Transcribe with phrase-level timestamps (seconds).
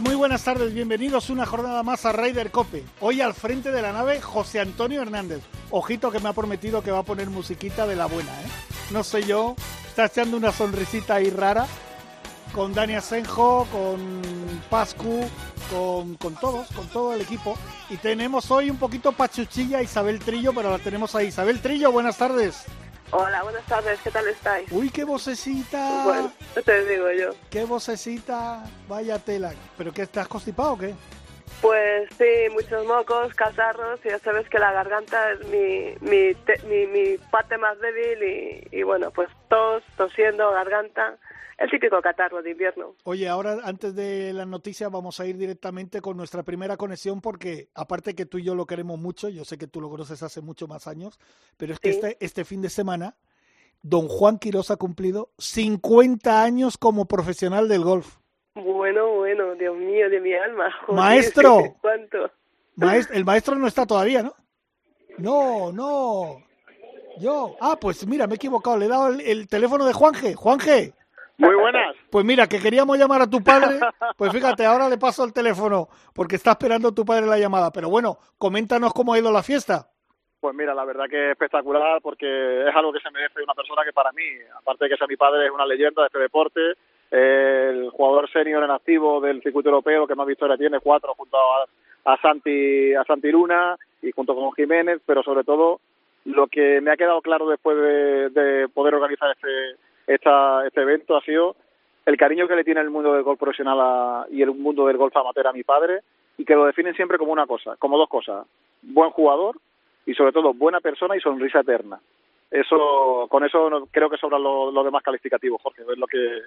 [0.00, 2.84] Muy buenas tardes, bienvenidos una jornada más a Raider Cope.
[3.00, 5.42] Hoy al frente de la nave José Antonio Hernández.
[5.70, 8.46] Ojito que me ha prometido que va a poner musiquita de la buena, ¿eh?
[8.90, 9.54] No sé yo,
[9.88, 11.66] está echando una sonrisita ahí rara
[12.54, 14.20] con Dani Asenjo, con
[14.70, 15.28] Pascu,
[15.70, 17.56] con, con todos, con todo el equipo.
[17.90, 21.28] Y tenemos hoy un poquito pachuchilla a Isabel Trillo, pero la tenemos ahí.
[21.28, 22.64] Isabel Trillo, buenas tardes.
[23.12, 24.70] Hola, buenas tardes, ¿qué tal estáis?
[24.70, 26.02] Uy, qué vocecita.
[26.04, 26.32] Bueno,
[26.64, 27.30] te digo yo.
[27.50, 29.52] Qué vocecita, vaya tela.
[29.76, 30.94] ¿Pero qué, estás constipado o qué?
[31.60, 36.62] Pues sí, muchos mocos, catarros, y ya sabes que la garganta es mi, mi, te-
[36.68, 41.16] mi, mi parte más débil y, y bueno, pues tos, tosiendo, garganta,
[41.60, 42.94] el típico catarro de invierno.
[43.04, 47.68] Oye, ahora antes de las noticias vamos a ir directamente con nuestra primera conexión porque
[47.74, 50.40] aparte que tú y yo lo queremos mucho, yo sé que tú lo conoces hace
[50.40, 51.18] mucho más años,
[51.56, 53.16] pero es que este, este fin de semana
[53.82, 58.16] don Juan Quiroz ha cumplido 50 años como profesional del golf.
[58.54, 60.70] Bueno, bueno, Dios mío, de mi alma.
[60.86, 61.76] joder, Maestro.
[61.80, 62.30] ¿Cuánto?
[62.76, 64.34] Maest- el maestro no está todavía, ¿no?
[65.18, 66.42] No, no.
[67.18, 67.54] Yo.
[67.60, 68.78] Ah, pues mira, me he equivocado.
[68.78, 70.34] Le he dado el, el teléfono de Juanje.
[70.34, 70.94] Juanje.
[71.40, 71.96] Muy buenas.
[72.10, 73.80] Pues mira, que queríamos llamar a tu padre.
[74.16, 77.70] Pues fíjate, ahora le paso el teléfono porque está esperando tu padre la llamada.
[77.72, 79.88] Pero bueno, coméntanos cómo ha ido la fiesta.
[80.40, 82.26] Pues mira, la verdad que espectacular porque
[82.68, 84.22] es algo que se merece una persona que para mí,
[84.58, 86.60] aparte de que sea mi padre, es una leyenda de este deporte,
[87.10, 92.12] el jugador senior en activo del circuito europeo que más victorias tiene, cuatro junto a,
[92.12, 95.80] a Santi a Santi Luna y junto con Jiménez, pero sobre todo
[96.24, 99.76] lo que me ha quedado claro después de, de poder organizar este
[100.14, 101.56] esta, este evento ha sido
[102.06, 104.96] el cariño que le tiene el mundo del golf profesional a- y el mundo del
[104.96, 106.00] golf amateur a mi padre
[106.38, 108.46] y que lo definen siempre como una cosa, como dos cosas,
[108.82, 109.56] buen jugador
[110.06, 112.00] y sobre todo buena persona y sonrisa eterna.
[112.50, 116.40] Eso, con eso no- creo que sobran los los demás calificativos, Jorge, es lo que,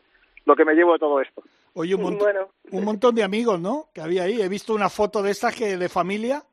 [0.45, 1.41] lo que me llevo de todo esto.
[1.75, 3.85] Oye, un, mont- Bueno, un montón de amigos, ¿no?
[3.93, 4.41] Que había ahí.
[4.41, 6.43] He visto una foto de estas que de familia.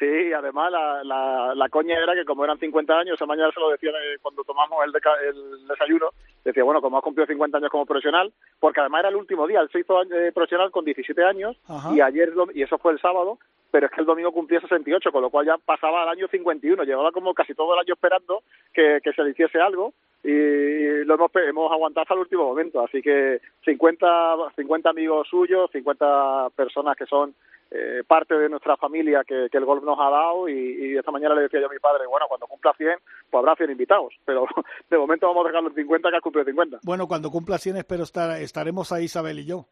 [0.00, 3.60] Sí, además la, la, la coña era que como eran 50 años, esa mañana se
[3.60, 3.90] lo decía
[4.22, 4.94] cuando tomamos el,
[5.28, 6.08] el desayuno,
[6.44, 9.60] decía, bueno, como has cumplido 50 años como profesional, porque además era el último día,
[9.60, 11.94] él se hizo eh, profesional con 17 años Ajá.
[11.94, 13.38] y ayer, y eso fue el sábado,
[13.70, 16.82] pero es que el domingo cumplía 68, con lo cual ya pasaba al año 51,
[16.84, 18.42] llevaba como casi todo el año esperando
[18.72, 19.92] que, que se le hiciese algo
[20.22, 25.70] y lo hemos, hemos aguantado hasta el último momento, así que 50, 50 amigos suyos,
[25.70, 27.34] 50 personas que son
[27.70, 31.12] eh, parte de nuestra familia que, que el golf nos ha dado y, y esta
[31.12, 32.98] mañana le decía yo a mi padre, bueno, cuando cumpla 100,
[33.30, 34.46] pues habrá 100 invitados, pero
[34.90, 36.78] de momento vamos a dejarlo en 50 que has cumplido 50.
[36.84, 39.66] Bueno, cuando cumpla 100 espero estar, estaremos ahí Isabel y yo.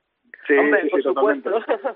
[0.47, 1.51] Sí, Hombre, sí, por sí, totalmente.
[1.51, 1.95] supuesto.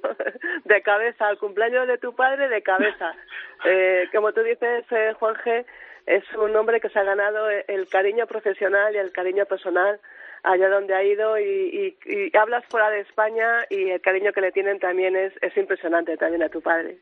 [0.64, 3.12] de cabeza, al cumpleaños de tu padre, de cabeza.
[3.64, 5.64] Eh, como tú dices, eh, Juan G.,
[6.06, 10.00] es un hombre que se ha ganado el cariño profesional y el cariño personal
[10.42, 14.40] allá donde ha ido y, y, y hablas fuera de España y el cariño que
[14.40, 16.98] le tienen también es, es impresionante también a tu padre.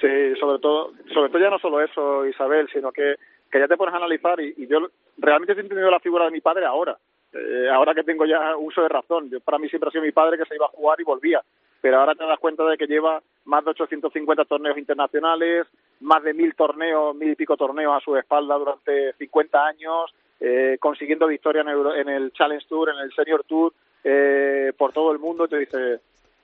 [0.00, 3.16] Sí, sobre todo, sobre todo ya no solo eso, Isabel, sino que,
[3.50, 4.78] que ya te pones a analizar y, yo
[5.18, 6.96] realmente he entendido la figura de mi padre ahora,
[7.32, 9.28] eh, ahora que tengo ya uso de razón.
[9.30, 11.42] Yo, para mí siempre ha sido mi padre que se iba a jugar y volvía,
[11.80, 15.66] pero ahora te das cuenta de que lleva más de 850 torneos internacionales,
[16.00, 20.76] más de mil torneos, mil y pico torneos a su espalda durante 50 años, eh,
[20.80, 23.72] consiguiendo victoria en, Euro- en el Challenge Tour, en el Senior Tour,
[24.04, 26.00] eh, por todo el mundo, y te dice,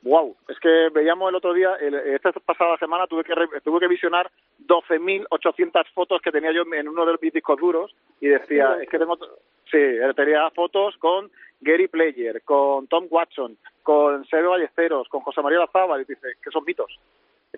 [0.06, 3.80] wow, es que veíamos el otro día, el, esta pasada semana tuve que re- tuve
[3.80, 4.30] que visionar
[4.66, 8.98] 12.800 fotos que tenía yo en uno de mis discos duros y decía, es que
[8.98, 9.16] tengo,
[9.70, 9.78] sí,
[10.14, 11.30] tenía fotos con
[11.60, 16.50] Gary Player, con Tom Watson, con Sergio Ballesteros, con José María Lazábal, y dice que
[16.50, 16.98] son mitos,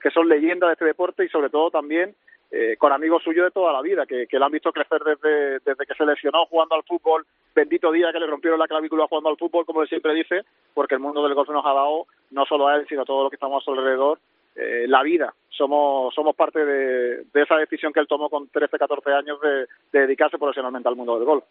[0.00, 2.15] que son leyendas de este deporte y sobre todo también
[2.50, 5.59] eh, con amigos suyos de toda la vida, que, que lo han visto crecer desde,
[5.61, 9.29] desde que se lesionó jugando al fútbol, bendito día que le rompieron la clavícula jugando
[9.31, 10.43] al fútbol, como él siempre dice,
[10.73, 13.25] porque el mundo del golf nos ha dado, no solo a él, sino a todo
[13.25, 14.19] lo que estamos a su alrededor,
[14.56, 15.35] eh, la vida.
[15.50, 19.67] Somos, somos parte de, de esa decisión que él tomó con 13, 14 años de,
[19.93, 21.45] de dedicarse profesionalmente al mundo del golf.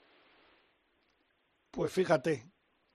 [1.72, 2.42] Pues fíjate,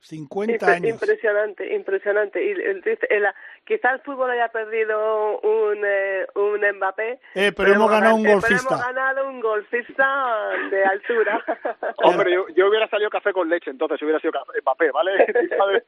[0.02, 0.90] 50 Impre- años.
[0.90, 2.44] Impresionante, impresionante.
[2.44, 3.26] Y el- el- el-
[3.64, 7.20] quizá el fútbol haya perdido un, eh, un Mbappé.
[7.36, 8.68] Eh, pero hemos ganado un eh, golfista.
[8.68, 11.44] Pero hemos ganado un golfista de altura.
[12.02, 15.12] Hombre, yo, yo hubiera salido café con leche, entonces hubiera sido café, Mbappé, ¿vale?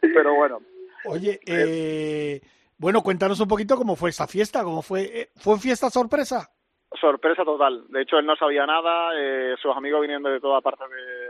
[0.00, 0.60] Pero bueno,
[1.06, 2.40] Oye, eh,
[2.78, 6.50] Bueno, cuéntanos un poquito cómo fue esa fiesta, cómo fue, eh, ¿fue fiesta sorpresa?
[7.00, 7.84] Sorpresa total.
[7.88, 11.29] De hecho, él no sabía nada, eh, sus amigos viniendo de toda parte de,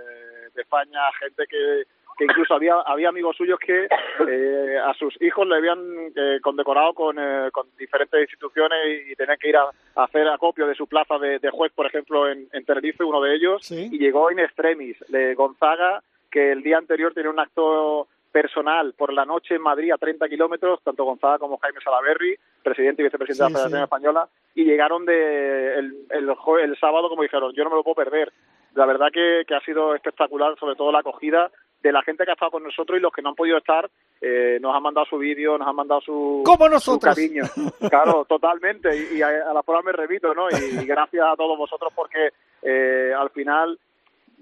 [0.54, 1.82] de España, gente que,
[2.18, 3.86] que incluso había había amigos suyos que
[4.28, 5.78] eh, a sus hijos le habían
[6.14, 8.78] eh, condecorado con, eh, con diferentes instituciones
[9.10, 9.64] y, tenían que ir a,
[9.94, 13.20] a hacer acopio de su plaza de, de juez, por ejemplo, en, en Tenerife, uno
[13.20, 13.88] de ellos, Sí.
[13.92, 19.12] y llegó in extremis de Gonzaga, que el día anterior tenía un acto personal por
[19.12, 23.34] la noche en Madrid a 30 kilómetros, tanto Gonzaga como Jaime Salaverry, presidente y vicepresidente
[23.34, 23.84] Sí, de la Federación sí.
[23.84, 26.30] Española, y llegaron de el, el,
[26.62, 28.32] el sábado como dijeron, yo no me lo puedo perder.
[28.74, 31.50] La verdad que, que ha sido espectacular, sobre todo la acogida
[31.82, 33.90] de la gente que ha estado con nosotros y los que no han podido estar,
[34.20, 37.44] eh, nos han mandado su vídeo, nos han mandado su, Como su cariño.
[37.90, 38.90] Claro, totalmente.
[38.94, 40.48] Y, y a, la prueba me remito, ¿no?
[40.50, 42.28] Y, gracias a todos vosotros porque
[42.62, 43.78] eh, al final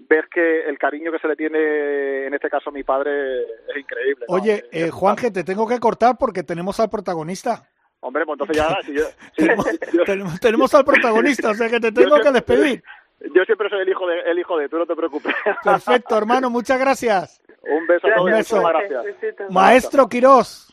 [0.09, 3.77] ves que el cariño que se le tiene, en este caso a mi padre, es
[3.79, 4.27] increíble.
[4.29, 4.35] ¿no?
[4.35, 7.69] Oye, eh, Juanje, te tengo que cortar porque tenemos al protagonista.
[8.01, 8.79] Hombre, pues entonces ya...
[8.85, 12.31] si yo, si- Tenemos, yo- tenemos, al protagonista, o sea que te tengo yo que
[12.33, 12.83] despedir.
[13.21, 15.35] Yo siempre soy el hijo de, el hijo de, tú no te preocupes.
[15.65, 17.43] Perfecto, hermano, muchas gracias.
[17.63, 18.57] Un beso a todos, Un beso.
[18.57, 19.51] muchas gracias.
[19.51, 20.69] Maestro Quirós,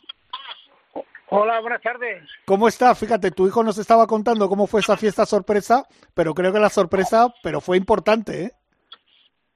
[1.29, 2.23] Hola, buenas tardes.
[2.45, 2.93] ¿cómo está?
[2.93, 6.69] Fíjate, tu hijo nos estaba contando cómo fue esa fiesta sorpresa, pero creo que la
[6.69, 8.51] sorpresa, pero fue importante, ¿eh?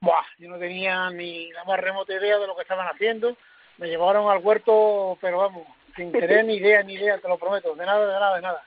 [0.02, 3.38] Buah, yo no tenía ni la más remota idea de lo que estaban haciendo.
[3.78, 7.76] Me llevaron al huerto, pero vamos, sin tener ni idea, ni idea, te lo prometo,
[7.76, 8.64] de nada, de nada, de nada.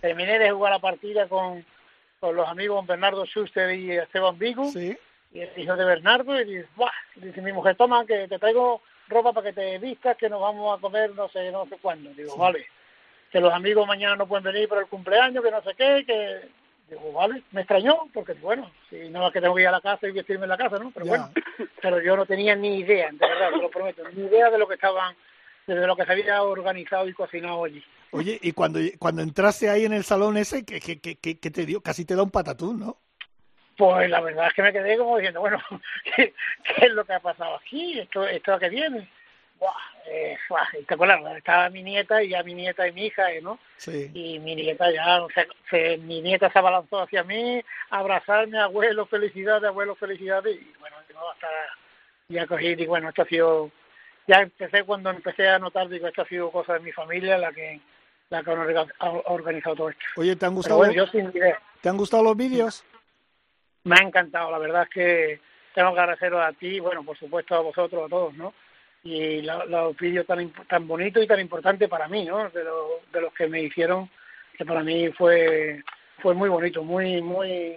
[0.00, 1.64] Terminé de jugar la partida con,
[2.20, 4.96] con los amigos Bernardo Schuster y Esteban Vigo, Sí.
[5.32, 8.80] y el hijo de Bernardo, y dice, Buah, dice mi mujer, toma, que te traigo
[9.08, 12.10] ropa para que te vistas, que nos vamos a comer no sé, no sé cuándo.
[12.14, 12.66] Digo, vale.
[13.30, 16.48] Que los amigos mañana no pueden venir por el cumpleaños, que no sé qué, que...
[16.88, 19.80] Digo, vale, me extrañó, porque bueno, si no es que tengo que ir a la
[19.80, 20.92] casa y vestirme en la casa, ¿no?
[20.92, 21.10] Pero Ya.
[21.10, 21.32] bueno,
[21.82, 24.68] pero yo no tenía ni idea, de verdad, te lo prometo, ni idea de lo
[24.68, 25.16] que estaban,
[25.74, 27.82] de lo que se había organizado y cocinado allí.
[28.12, 31.66] Oye, y cuando, cuando entraste ahí en el salón ese, ¿qué, qué, qué, qué- te
[31.66, 31.80] dio?
[31.80, 32.98] Casi te da un patatún, ¿no?
[33.76, 35.60] Pues la verdad es que me quedé como diciendo, bueno,
[36.16, 36.32] ¿qué,
[36.64, 37.98] qué es lo que ha pasado aquí?
[37.98, 39.08] ¿Esto, esto a qué viene?
[39.58, 39.72] Buah,
[40.10, 43.32] eh, buah, y te acuerdas, estaba mi nieta y ya mi nieta y mi hija,
[43.32, 43.58] eh, ¿no?
[43.78, 44.10] Sí.
[44.14, 49.06] Y mi nieta ya, o sea, se- mi nieta se abalanzó hacia mí, abrazarme, abuelo,
[49.06, 51.48] felicidades, abuelo, felicidades, y bueno, yo hasta
[52.28, 53.70] ya cogí, y bueno, esto ha sido,
[54.26, 57.52] ya empecé cuando empecé a notar, digo, esto ha sido cosa de mi familia la
[57.52, 57.80] que
[58.28, 60.04] la que ha orga- ha organizado todo esto.
[60.16, 61.60] Oye, ¿te han gustado, bueno, yo sin idea.
[61.80, 62.84] ¿te han gustado los vídeos?
[63.84, 65.40] Me ha encantado, la verdad es que
[65.74, 68.52] tengo que agradeceros a ti, bueno, por supuesto a vosotros, a todos, ¿no?
[69.04, 72.50] Y la- los vídeos tan, tan bonitos y tan importantes para mí, ¿no?
[72.50, 74.10] De, lo- de los que me hicieron,
[74.58, 75.82] que para mí fue
[76.20, 77.76] fue muy bonito, muy, muy,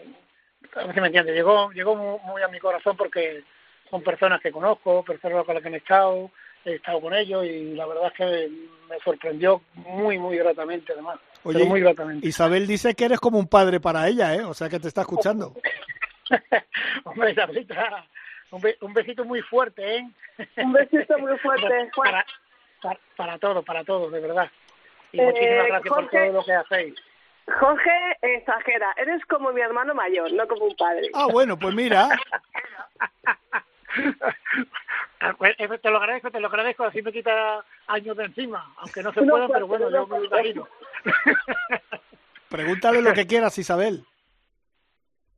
[0.75, 3.44] a ver si me entiendes, llegó, llegó muy, muy a mi corazón porque
[3.89, 6.31] son personas que conozco, personas con las que he estado,
[6.65, 8.50] he estado con ellos y la verdad es que
[8.89, 11.19] me sorprendió muy, muy gratamente además.
[11.44, 12.27] Oye, muy gratamente.
[12.27, 14.44] Isabel dice que eres como un padre para ella, ¿eh?
[14.44, 15.53] O sea que te está escuchando.
[17.06, 18.06] Hombre, Isabelita,
[18.51, 20.09] un, be- un besito muy fuerte, ¿eh?
[20.57, 22.12] Un besito muy fuerte, Juan.
[22.12, 22.25] Para,
[22.81, 24.50] para, para todo, para todo, de verdad.
[25.12, 26.95] Y Eh, muchísimas gracias por todo lo que hacéis.
[27.59, 27.91] Jorge
[28.21, 31.09] exagera, eres como mi hermano mayor, no como un padre.
[31.15, 32.09] Ah, bueno, pues mira.
[35.38, 39.03] Pues, eh, te lo agradezco, te lo agradezco, así me quita años de encima, aunque
[39.03, 40.67] no se No puedan, pero bueno, no yo me imagino.
[42.50, 44.05] Pregúntale lo que quieras, Isabel.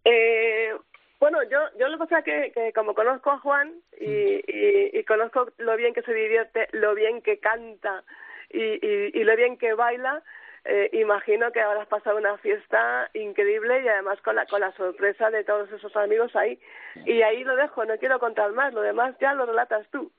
[0.06, 0.74] Eh,
[1.20, 4.92] bueno, yo, yo lo que pasa es que, que como conozco a Juan y, y,
[4.94, 8.04] y conozco lo bien que se divierte, lo bien que canta
[8.50, 10.24] y, y, y lo bien que baila,
[10.66, 15.30] eh, imagino que habrás pasado una fiesta increíble y además con la, con la sorpresa
[15.32, 16.60] de todos esos amigos ahí.
[17.06, 20.12] Y ahí lo dejo, no quiero contar más, lo demás ya lo relatas tú.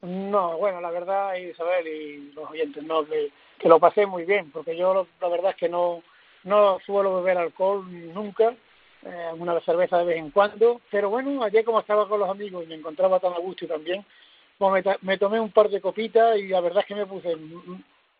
[0.00, 4.50] No, bueno, la verdad, Isabel y los oyentes, no, que, que lo pasé muy bien,
[4.50, 6.02] porque yo lo- la verdad es que no,
[6.44, 8.52] no suelo beber alcohol nunca,
[9.04, 12.64] eh, una cerveza de vez en cuando, pero bueno, ayer como estaba con los amigos
[12.64, 14.04] y me encontraba tan a gusto también,
[14.58, 17.36] pues me, me tomé un par de copitas y la verdad es que me puse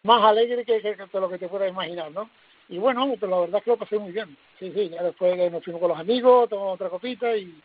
[0.02, 2.28] más alegre que, que, que lo que te puedas imaginar, ¿no?
[2.68, 4.36] Y bueno, pero la verdad es que lo pasé muy bien.
[4.58, 7.60] Sí, sí, ya después nos fuimos con los amigos, tomamos otra copita y,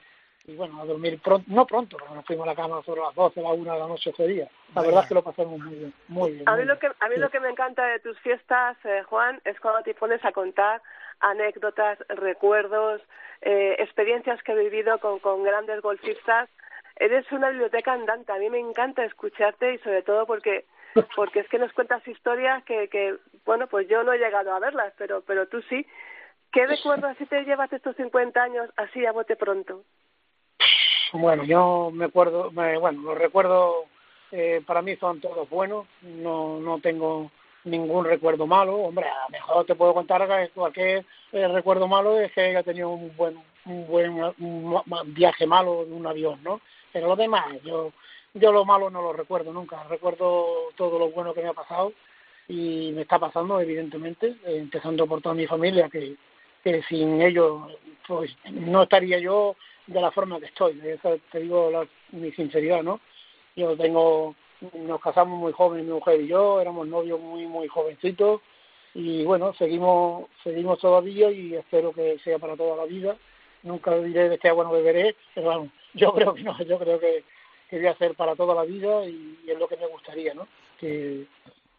[0.46, 3.42] y bueno, a dormir pronto, no pronto, nos fuimos a la cama sobre las 12,
[3.42, 4.50] las 1 de la noche ese día.
[4.76, 6.50] La verdad es que lo pasamos muy bien, muy bien.
[6.50, 7.22] A muy mí lo que a mí Sí.
[7.22, 10.82] lo que me encanta de tus fiestas, eh, Juan, es cuando te pones a contar
[11.20, 13.02] anécdotas, recuerdos,
[13.42, 16.50] eh, experiencias que he vivido con, con grandes golfistas.
[16.98, 18.32] Eres una biblioteca andante.
[18.32, 20.66] A mí me encanta escucharte y sobre todo porque
[21.16, 23.16] porque es que nos cuentas historias que, que
[23.46, 25.86] bueno, pues yo no he llegado a verlas, pero pero tú sí.
[26.52, 29.84] ¿Qué recuerdos así te llevas estos 50 años así a bote pronto?
[31.14, 33.86] Bueno, yo me acuerdo, me- bueno, los recuerdos
[34.32, 37.32] eh, para mí son todos buenos, no, no tengo
[37.64, 38.76] ningún recuerdo malo.
[38.76, 42.64] Hombre, a lo mejor te puedo contar que cualquier eh, recuerdo malo es que haya
[42.64, 46.62] tenido un buen un buen un viaje malo en un avión, ¿no?
[46.94, 47.92] Pero lo demás, yo
[48.40, 49.84] yo lo malo no lo recuerdo nunca.
[49.84, 51.94] Recuerdo todo lo bueno que me ha pasado
[52.48, 56.16] y me está pasando, evidentemente, empezando por toda mi familia, que,
[56.64, 57.72] que sin ellos
[58.08, 60.80] pues no estaría yo de la forma que estoy.
[60.84, 63.00] Eso te digo la, mi sinceridad, ¿no?
[63.56, 64.36] Yo tengo
[64.74, 68.42] nos casamos muy jóvenes mi mujer y yo, éramos novios muy muy jovencitos
[68.94, 73.16] y bueno, seguimos seguimos todavía y espero que sea para toda la vida.
[73.64, 77.00] Nunca diré de este agua no beberé, pero vamos, yo creo que no, yo creo
[77.00, 77.24] que,
[77.70, 80.48] que voy a hacer para toda la vida y, es lo que me gustaría, ¿no?
[80.80, 81.26] Que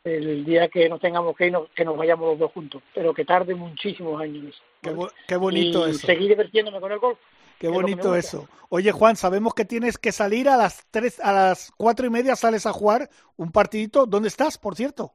[0.05, 3.25] el día que nos tengamos que ir, que nos vayamos los dos juntos, pero que
[3.25, 4.61] tarde muchísimos años.
[4.81, 4.95] Qué,
[5.27, 6.07] qué bonito y eso.
[6.07, 7.19] seguir divirtiéndome con el golf.
[7.59, 8.49] Qué bonito eso.
[8.69, 12.37] Oye, Juan, sabemos que tienes que salir a las tres, a las cuatro y media
[12.37, 14.07] sales a jugar un partidito.
[14.07, 15.13] ¿Dónde estás, por cierto?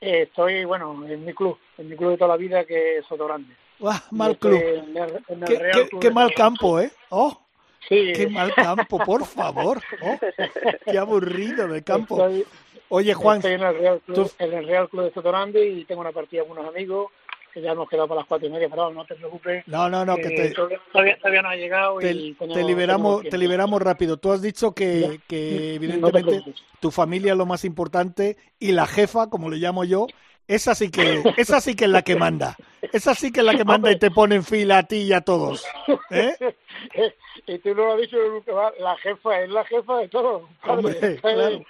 [0.00, 3.06] Eh, estoy, bueno, en mi club, en mi club de toda la vida, que es
[3.06, 3.54] Soto Grande.
[3.84, 4.60] Ah, mal club.
[4.60, 6.90] En el, en el qué, Real qué- mal campo, ¿eh?
[7.08, 7.40] Oh,
[7.88, 9.80] Sí, qué mal campo, por favor.
[10.02, 10.18] Oh,
[10.90, 12.16] qué aburrido de campo.
[12.26, 12.44] Estoy,
[12.88, 15.66] Oye, Juan, estoy en el Real Club, tú- en el Real Club de Soto Grande
[15.66, 17.10] y tengo una partida con unos amigos
[17.54, 19.62] que ya hemos quedado para las cuatro y media, pero no te preocupes.
[19.66, 22.64] no, no, no, que que te, todavía, todavía no ha llegado te, y tenemos- te
[22.64, 24.16] liberamos, te liberamos rápido.
[24.18, 26.62] Tú has dicho que, que No te evidentemente preocupes.
[26.80, 30.06] tu familia es lo más importante y la jefa, como le llamo yo,
[30.48, 32.56] esa sí que, esa sí que es la que manda.
[32.92, 35.12] Esa sí que es la que manda y te pone en fila a ti y
[35.12, 35.64] a todos.
[36.10, 36.36] ¿Eh?
[37.46, 40.48] y tú no lo has dicho nunca más, la jefa es la jefa de todo.
[40.66, 41.64] Hombre, claro.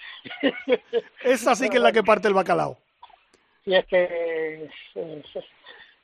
[1.23, 2.79] Esa sí que es la que parte el bacalao.
[3.65, 4.69] Y es que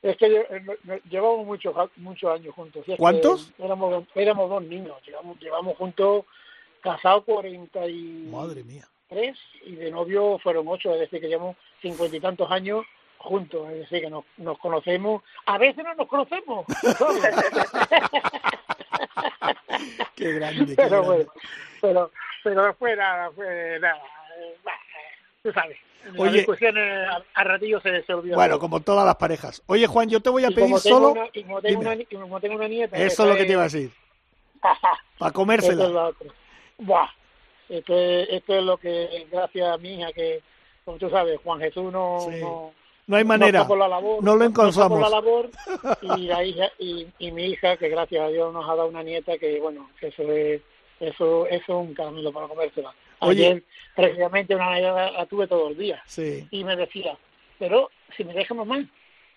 [0.01, 2.83] es, que no- llevamos muchos muchos años juntos.
[2.87, 3.51] Y es ¿Cuántos?
[3.59, 6.25] Éramos, éramos dos niños, llevamos, llevamos juntos
[6.81, 8.87] casados 43 Madre mía.
[9.65, 12.85] Y de novio fueron ocho, es decir, que llevamos cincuenta y tantos años
[13.17, 15.23] juntos, es decir, que nos, nos conocemos.
[15.45, 16.65] A veces no nos conocemos.
[20.15, 21.07] Qué grande, qué pero grande.
[21.07, 21.31] bueno,
[21.81, 22.11] pero,
[22.43, 23.97] pero fue nada, fue nada.
[24.37, 24.71] eh, bah,
[25.41, 26.37] Tú sabes, las Oye.
[26.39, 28.35] discusiones a, a ratillo se, se olvidan.
[28.35, 29.63] Bueno, como todas las parejas.
[29.67, 31.11] Oye, Juan, yo te voy a Y pedir solo.
[31.13, 32.97] una- y como tengo una, como tengo una nieta.
[32.97, 33.91] Eso es lo que te iba a decir.
[35.17, 36.11] Para es comérsela.
[36.77, 37.09] Buah.
[37.69, 40.41] Esto es, esto es lo que, gracias a mi hija, que,
[40.85, 42.39] como tú sabes, Juan Jesús no, Sí.
[42.41, 42.71] no,
[43.07, 43.67] No hay manera.
[43.67, 44.99] por la labor, No lo encontramos.
[44.99, 45.49] la labor,
[46.17, 49.03] y la hija, y, y mi hija, que gracias a Dios nos ha dado una
[49.03, 50.61] nieta que, bueno, que eso es,
[50.99, 52.93] eso, eso es un camino para comérsela.
[53.19, 53.45] Oye.
[53.47, 53.63] Ayer,
[53.95, 56.47] precisamente, una Navidad la tuve todo el día Sí.
[56.51, 57.17] y me decía,
[57.59, 58.83] pero si me deja mamá,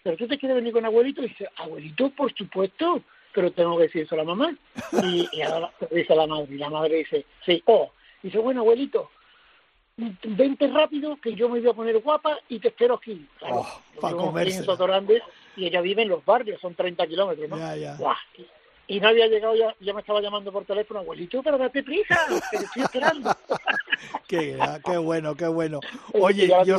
[0.02, 3.02] pero tú te quieres venir con abuelito, y dice, abuelito, por supuesto,
[3.34, 4.54] pero tengo que decir eso a la mamá.
[5.04, 7.90] Y, y ahora dice la madre, y la madre dice, sí, oh,
[8.22, 9.10] dice, bueno, abuelito,
[9.96, 13.26] vente rápido que yo me voy a poner guapa y te espero aquí.
[13.38, 14.64] Claro, Oh, yo pa' vivo aquí en comérsela.
[14.64, 15.22] Sotogrande
[15.56, 17.56] y ella vive en los barrios, son 30 kilómetros, ¿no?
[17.76, 17.96] Ya.
[18.88, 22.18] Y no había llegado, ya, ya me estaba llamando por teléfono, abuelito, pero date prisa,
[22.50, 23.30] que te estoy esperando.
[24.26, 25.78] Qué, qué bueno, qué bueno.
[26.14, 26.78] Oye, yo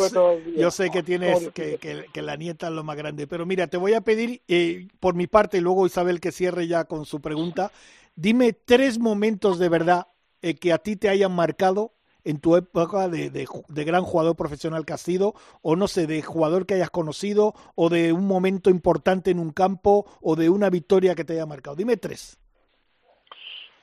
[0.69, 3.67] sé, yo que tienes que, que, que la nieta es lo más grande, pero mira,
[3.67, 7.05] te voy a pedir eh, por mi parte y luego Isabel que cierre ya con
[7.05, 7.71] su pregunta.
[8.15, 10.07] Dime tres momentos de verdad
[10.43, 11.93] eh, que a ti te hayan marcado
[12.25, 16.21] en tu época de, de gran jugador profesional que has sido, o no sé, de
[16.21, 20.69] jugador que hayas conocido, o de un momento importante en un campo, o de una
[20.69, 21.75] victoria que te haya marcado.
[21.75, 22.37] Dime tres.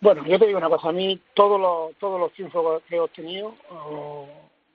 [0.01, 3.01] Bueno, yo te digo una cosa, a mí todos los, todos los triunfos que he
[3.01, 3.55] obtenido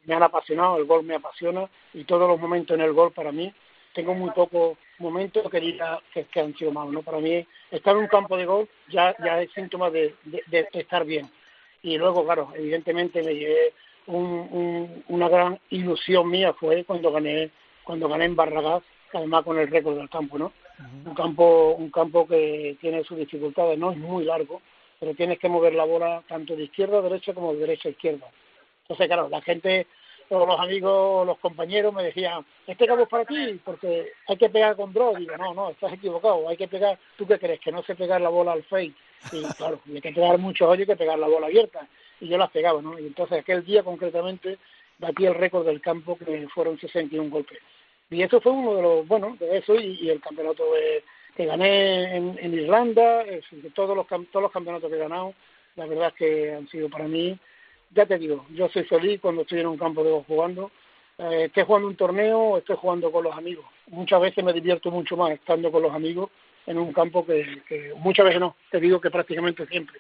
[0.06, 3.32] me han apasionado, el gol me apasiona y todos los momentos en el gol para
[3.32, 3.52] mí,
[3.94, 7.02] tengo muy pocos momentos que diga que, han sido malos, ¿no?
[7.02, 10.14] Para mí estar en un campo de gol ya, ya es síntoma de
[10.74, 11.28] estar bien.
[11.86, 13.74] Y luego, claro, evidentemente me llevé
[14.08, 17.52] un, un- una gran ilusión mía fue cuando gané
[17.84, 18.82] cuando gané en Barragás,
[19.14, 20.52] además con el récord del campo, ¿no?
[21.06, 24.62] Un campo un campo que tiene sus dificultades, no es muy largo,
[25.00, 27.92] pero tienes que mover la bola tanto de izquierda a derecha como de derecha a
[27.92, 28.28] izquierda.
[28.82, 29.86] Entonces, claro, la gente,
[30.30, 34.50] o los amigos, los compañeros me decían, este campo es para ti, porque hay que
[34.50, 35.16] pegar con draw.
[35.16, 37.60] Digo, no, no, estás equivocado, hay que pegar, ¿tú qué crees?
[37.60, 38.96] Que no sé pegar la bola al fake.
[39.32, 41.88] Y claro, hay que pegar mucho hoyo, hay que pegar la bola abierta.
[42.20, 42.98] Y yo las pegaba, ¿no?
[43.00, 44.58] Y entonces aquel día concretamente
[44.98, 47.60] batí el récord del campo, que fueron 61 golpes.
[48.10, 51.04] Y eso fue uno de los, bueno, de eso y, y el campeonato de,
[51.36, 55.34] que gané en, en Irlanda, es todos los, todos los campeonatos que he ganado,
[55.76, 57.38] la verdad es que han sido para mí,
[57.96, 60.72] ya te digo, yo soy feliz cuando estoy en un campo de golf jugando,
[61.18, 63.66] eh, esté jugando un torneo o esté jugando con los amigos.
[63.88, 66.30] Muchas veces me divierto mucho más estando con los amigos
[66.68, 70.00] en un campo que, que muchas veces no, te digo que prácticamente siempre.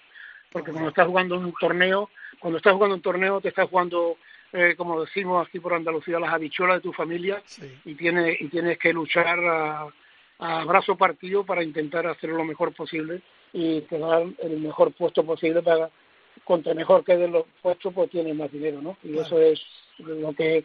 [0.51, 2.09] Porque cuando estás jugando un torneo,
[2.39, 4.17] cuando estás jugando un torneo te estás jugando
[4.53, 7.41] eh, como decimos aquí por Andalucía, las habichuelas de tu familia
[7.83, 9.87] y, tienes, y tienes que luchar a,
[10.39, 13.21] a brazo partido para intentar hacer lo mejor posible
[13.51, 15.89] y quedar el mejor puesto posible para
[16.45, 19.61] contra mejor queden los puestos pues tienes más dinero no y eso es
[19.97, 20.63] lo que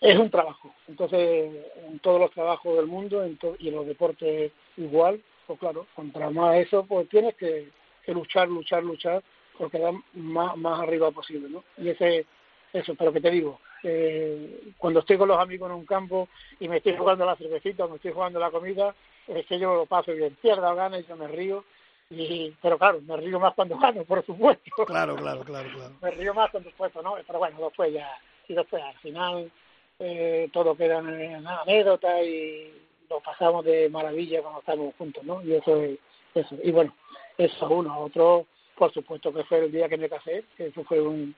[0.00, 0.72] es un trabajo.
[0.86, 1.50] Entonces
[1.88, 3.26] en todos los trabajos del mundo
[3.58, 7.68] y en los deportes igual pues claro contra más eso pues tienes que,
[8.04, 9.22] que luchar luchar luchar
[9.58, 12.26] por quedar más más arriba posible no y ese
[12.72, 16.68] eso pero que te digo eh, cuando estoy con los amigos en un campo y
[16.68, 18.94] me estoy jugando la cervecita o me estoy jugando la comida,
[19.26, 21.64] es que yo lo paso bien, pierda o gana y yo me río.
[22.10, 24.70] Y, pero claro, me río más cuando gano, por supuesto.
[24.86, 25.94] Claro, claro, claro, claro.
[26.00, 27.16] me río más cuando supuesto, ¿no?
[27.26, 28.10] Pero bueno, después ya,
[28.48, 29.50] y después al final
[29.98, 32.72] eh, todo queda en anécdota y
[33.10, 35.42] lo pasamos de maravilla cuando estamos juntos, ¿no?
[35.42, 35.98] Y eso es
[36.34, 36.56] eso.
[36.62, 36.94] Y bueno,
[37.36, 38.00] eso uno.
[38.00, 38.46] Otro,
[38.76, 41.34] por supuesto que fue el día que me casé, eso fue un,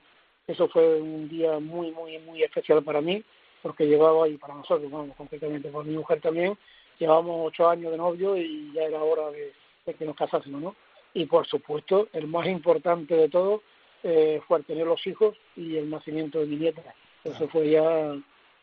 [0.47, 3.23] eso fue un día muy, muy, muy especial para mí,
[3.61, 6.57] porque llevaba, y para nosotros, vamos, concretamente por mi mujer también,
[6.99, 9.53] llevábamos ocho años de novio y ya era hora de,
[9.85, 10.75] que nos casásemos, ¿no?
[11.13, 13.61] Y por supuesto, el más importante de todo
[14.03, 16.81] eh, fue tener los hijos y el nacimiento de mi nieta.
[17.23, 18.15] Eso fue ya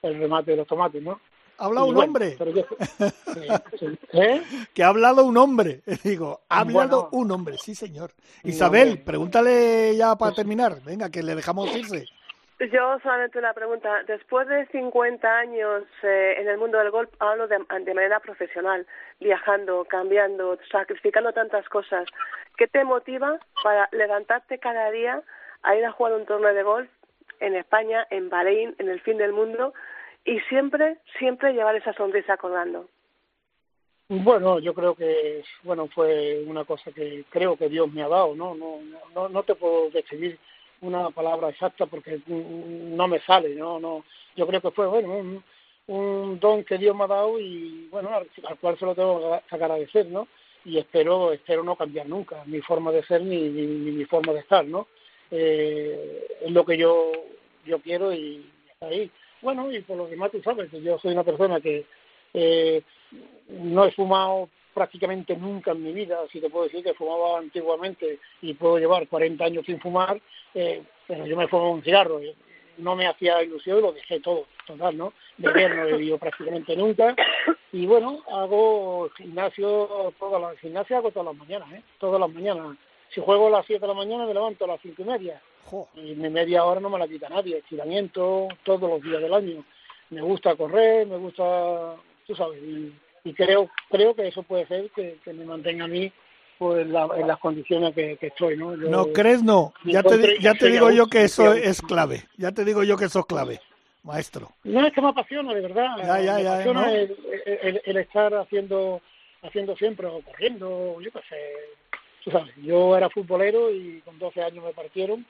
[0.03, 1.21] el remate de los tomates, ¿no?
[1.59, 2.39] Ha hablado un hombre.
[4.13, 4.43] ¿Eh?
[4.73, 5.83] Que ha hablado un hombre.
[6.05, 8.13] Digo, ha hablado un hombre, sí, señor.
[8.45, 10.81] Isabel, pregúntale ya para terminar.
[10.85, 12.07] Venga, que le dejamos irse.
[12.61, 14.03] Yo solamente una pregunta.
[14.05, 17.59] Después de 50 años eh, en el mundo del golf, hablo de,
[17.95, 18.85] manera profesional,
[19.21, 22.09] viajando, cambiando, sacrificando tantas cosas.
[22.57, 25.23] ¿Qué te motiva para levantarte cada día
[25.63, 26.91] a ir a jugar un torneo de golf
[27.39, 29.73] en España, en Bahrein, en el fin del mundo
[30.25, 32.89] y siempre, siempre llevar esa sonrisa colgando.
[34.09, 38.35] Bueno, yo creo que bueno fue una cosa que creo que Dios me ha dado,
[38.35, 38.55] ¿no?
[38.55, 38.81] No,
[39.15, 40.39] no, no te puedo describir
[40.81, 43.79] una palabra exacta porque no me sale, ¿no?
[43.81, 44.05] no
[44.37, 45.43] Yo creo que fue, bueno,
[45.87, 48.29] un, don que Dios me ha dado y, bueno, al,
[48.61, 50.29] cual se lo tengo que agradecer, ¿no?
[50.65, 54.41] Y espero, espero no cambiar nunca mi forma de ser ni, ni, mi forma de
[54.41, 54.89] estar, ¿no?
[55.31, 57.13] Eh, es lo que yo,
[57.65, 59.11] yo quiero y está ahí.
[59.41, 61.87] Bueno, y por lo demás tú sabes que yo soy una persona que
[62.35, 62.83] eh,
[63.49, 68.21] no he fumado prácticamente nunca en mi vida, si te puedo decir que fumaba antiguamente
[68.41, 70.21] y puedo llevar 40 años sin fumar,
[70.55, 72.21] eh, pero yo me fumaba un cigarro,
[72.77, 75.13] no me hacía ilusión y lo dejé todo, total, ¿no?
[75.37, 77.17] Beber no he bebido prácticamente nunca
[77.73, 81.83] y bueno, hago gimnasio, todas las gimnasia hago todas las mañanas, ¿eh?
[81.99, 82.77] Todas las mañanas.
[83.11, 85.43] Si juego a las 7 de la mañana me levanto a las cinco y media
[85.97, 89.65] y mi media hora no me la quita nadie, estiramiento todos los días del año.
[90.11, 92.93] Me gusta correr, me gusta, tú sabes, y,
[93.35, 96.13] creo creo que eso puede ser que, me mantenga a mí
[96.59, 98.77] pues en las condiciones que, estoy, ¿no?
[98.77, 99.73] no crees, no.
[99.85, 102.25] Ya te, ya te digo yo que eso es clave.
[102.37, 103.61] Ya te digo yo que eso es clave,
[104.03, 104.51] maestro.
[104.65, 105.97] No, es que me apasiona, de verdad.
[105.99, 109.01] Ya, ya, ya, me apasiona el, estar haciendo
[109.43, 111.55] haciendo siempre o corriendo, yo qué sé.
[112.25, 115.25] Tú sabes, yo era futbolero y con 12 años me partieron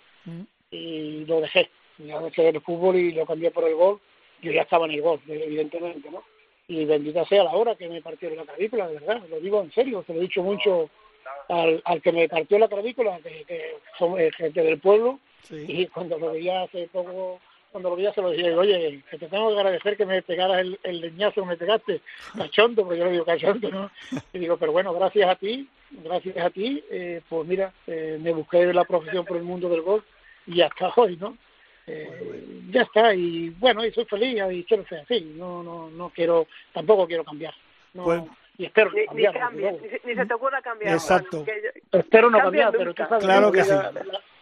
[0.70, 1.68] y lo dejé.
[1.98, 4.00] Ya dejé el fútbol y lo cambié por el gol.
[4.40, 6.22] Yo ya estaba en el gol, evidentemente, ¿no?
[6.68, 9.72] Y bendita sea la hora que me partieron la clavícula, de verdad, lo digo en
[9.72, 10.90] serio, se lo he dicho mucho
[11.48, 15.18] al, al que me partió la clavícula, que, que son gente del pueblo,
[15.50, 17.40] y cuando lo veía hace poco,
[17.72, 20.60] cuando lo veía se lo dije, oye, que te tengo que agradecer que me pegaras
[20.60, 22.02] el, el leñazo que me pegaste,
[22.36, 23.90] cachondo, porque yo le digo cachondo, ¿no?
[24.32, 28.32] Y digo, pero bueno, gracias a ti, gracias a ti, eh, pues mira, eh, me
[28.32, 30.04] busqué la profesión por el mundo del golf
[30.46, 31.36] y hasta hoy, ¿no?
[31.88, 36.10] Eh, ya está, y bueno, y soy feliz y quiero ser así, no, no, no
[36.10, 37.54] quiero, tampoco quiero cambiar.
[37.94, 38.22] No, pues,
[38.58, 39.74] y espero ni, cambiar,
[40.04, 40.92] ni, se te ocurra cambiar.
[40.92, 41.44] Exacto.
[41.92, 43.72] espero no cambiar, pero tú sabes, Claro que sí.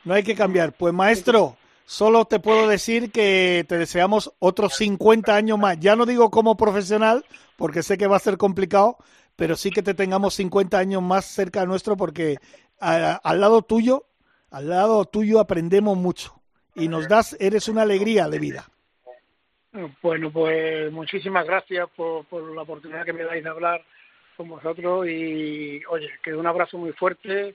[0.05, 0.73] No hay que cambiar.
[0.73, 5.79] Pues maestro, solo te puedo decir que te deseamos otros 50 años más.
[5.79, 7.25] Ya no digo como profesional,
[7.57, 8.97] porque sé que va a ser complicado,
[9.37, 12.39] pero sí que te tengamos 50 años más cerca de nuestro, porque
[12.81, 14.07] al lado tuyo
[14.51, 16.36] al lado tuyo aprendemos mucho
[16.77, 18.67] y nos das, eres una alegría de vida.
[20.01, 23.85] Bueno, pues muchísimas gracias por, la oportunidad que me dais de hablar
[24.37, 27.55] con vosotros y, oye, que un abrazo muy fuerte,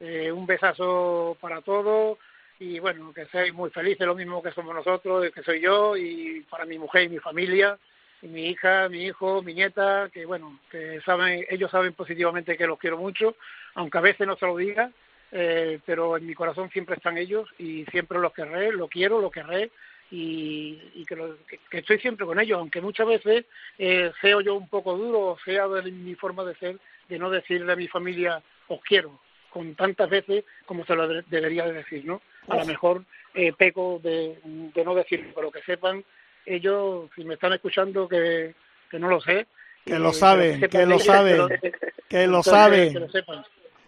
[0.00, 2.18] eh, un besazo para todos
[2.58, 6.44] y, bueno, que seáis muy felices, lo mismo que somos nosotros, que soy yo y
[6.50, 7.78] para mi mujer y mi familia
[8.22, 12.66] y mi hija, mi hijo, mi nieta, que, bueno, que saben, ellos saben positivamente que
[12.66, 13.34] los quiero mucho,
[13.74, 14.90] aunque a veces no se lo diga,
[15.32, 19.30] eh, pero en mi corazón siempre están ellos y siempre los querré, lo quiero, lo
[19.30, 19.70] querré
[20.10, 21.16] y, que,
[21.70, 23.46] estoy siempre con ellos, aunque muchas veces
[23.78, 27.72] eh, sea yo un poco duro, sea de mi forma de ser, de no decirle
[27.72, 29.18] a mi familia os quiero,
[29.48, 32.20] con tantas veces como se lo debería de decir, ¿no?
[32.48, 36.04] A lo mejor eh, peco de, de no decirlo, pero que sepan
[36.44, 38.54] ellos, si me están escuchando, que,
[38.90, 39.46] que no lo sé.
[39.86, 41.48] Que lo saben, que, lo saben,
[42.08, 43.08] que lo saben.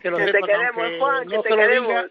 [0.05, 0.19] Que lo.
[0.19, 2.05] Que sepan, queremos, Juan, que te queremos.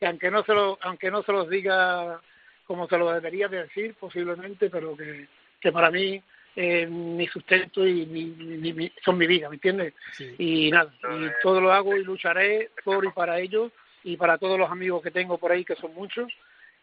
[0.00, 2.22] que aunque no se lo, aunque no se los diga
[2.66, 5.28] como se lo debería de decir posiblemente, pero que,
[5.60, 6.22] que para mí
[6.56, 9.92] eh, mi sustento y mi, son mi vida, ¿me entiendes?
[10.38, 13.72] Y nada, y todo lo hago y lucharé por y para ellos
[14.04, 16.32] y para todos los amigos que tengo por ahí, que son muchos,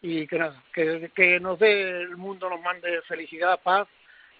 [0.00, 3.88] y que nada, que, que nos dé el mundo, nos mande felicidad, paz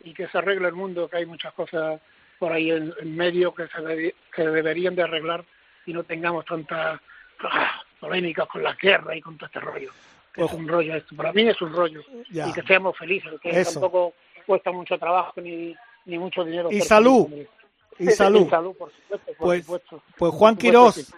[0.04, 2.00] y que se arregle el mundo, que hay muchas cosas
[2.38, 5.44] por ahí en, medio que, se que deberían de arreglar
[5.86, 7.00] y no tengamos tantas
[7.42, 9.90] ah, polémicas con la guerra y con todo este rollo.
[10.36, 11.14] Es un rollo esto.
[11.14, 12.00] Para mí es un rollo.
[12.30, 14.14] Y que seamos felices, que tampoco
[14.46, 15.74] cuesta mucho trabajo ni,
[16.06, 16.70] ni mucho dinero.
[16.70, 17.28] Y salud.
[17.96, 18.48] Y salud.
[18.48, 19.24] por supuesto.
[19.24, 20.02] Por pues, supuesto.
[20.18, 21.14] pues Juan Quirós,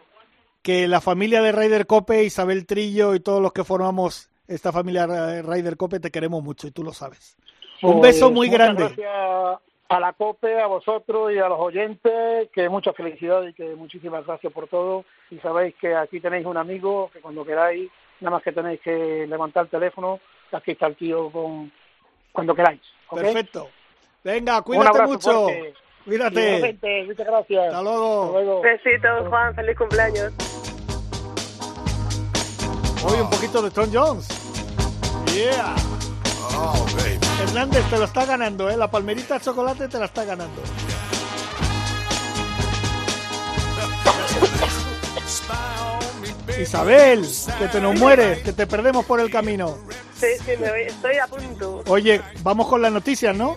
[0.61, 5.07] que la familia de Raider Cope, Isabel Trillo y todos los que formamos esta familia
[5.07, 7.39] Ryder Cope te queremos mucho y tú lo sabes.
[7.81, 8.83] Un pues beso muy grande.
[8.95, 13.75] Gracias a la COPE, a vosotros y a los oyentes, que mucha felicidad y que
[13.75, 15.05] muchísimas gracias por todo.
[15.31, 19.27] Y sabéis que aquí tenéis un amigo que cuando queráis, nada más que tenéis que
[19.27, 20.21] levantar el teléfono,
[20.53, 21.73] aquí está el tío con,
[22.33, 22.81] cuando queráis.
[23.11, 23.69] Perfecto.
[24.25, 25.47] Venga, cuídate mucho.
[26.05, 27.05] Cuídate.
[27.07, 27.67] Muchas gracias.
[27.67, 28.61] Hasta luego.
[28.63, 29.55] Besitos, Juan.
[29.55, 30.33] Feliz cumpleaños.
[33.05, 34.29] Hoy un poquito de Stone Jones.
[35.33, 35.77] Yeah.
[36.59, 36.87] Oh,
[37.43, 38.77] Hernández te lo está ganando, ¿eh?
[38.77, 40.63] La palmerita de chocolate te la está ganando.
[46.61, 47.27] Isabel,
[47.59, 49.77] que te nos mueres, que te perdemos por el camino.
[50.15, 51.83] Sí, sí, me estoy a punto.
[51.87, 53.55] Oye, vamos con las noticias, ¿no?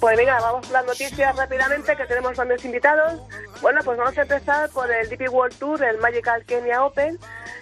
[0.00, 3.20] Pues venga, vamos con las noticias rápidamente, que tenemos varios invitados.
[3.60, 7.18] Bueno, pues vamos a empezar por el DP World Tour, el Magical Kenya Open,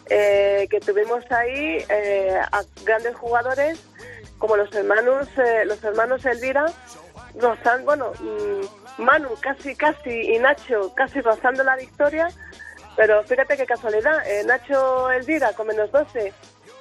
[0.09, 3.81] eh, que tuvimos ahí eh, a grandes jugadores
[4.39, 6.67] como los hermanos, eh, los hermanos Elvira,
[7.39, 8.13] rozando, bueno,
[8.99, 12.29] Manu casi, casi y Nacho casi rozando la victoria,
[12.97, 16.33] pero fíjate qué casualidad, Nacho Elvira con menos 12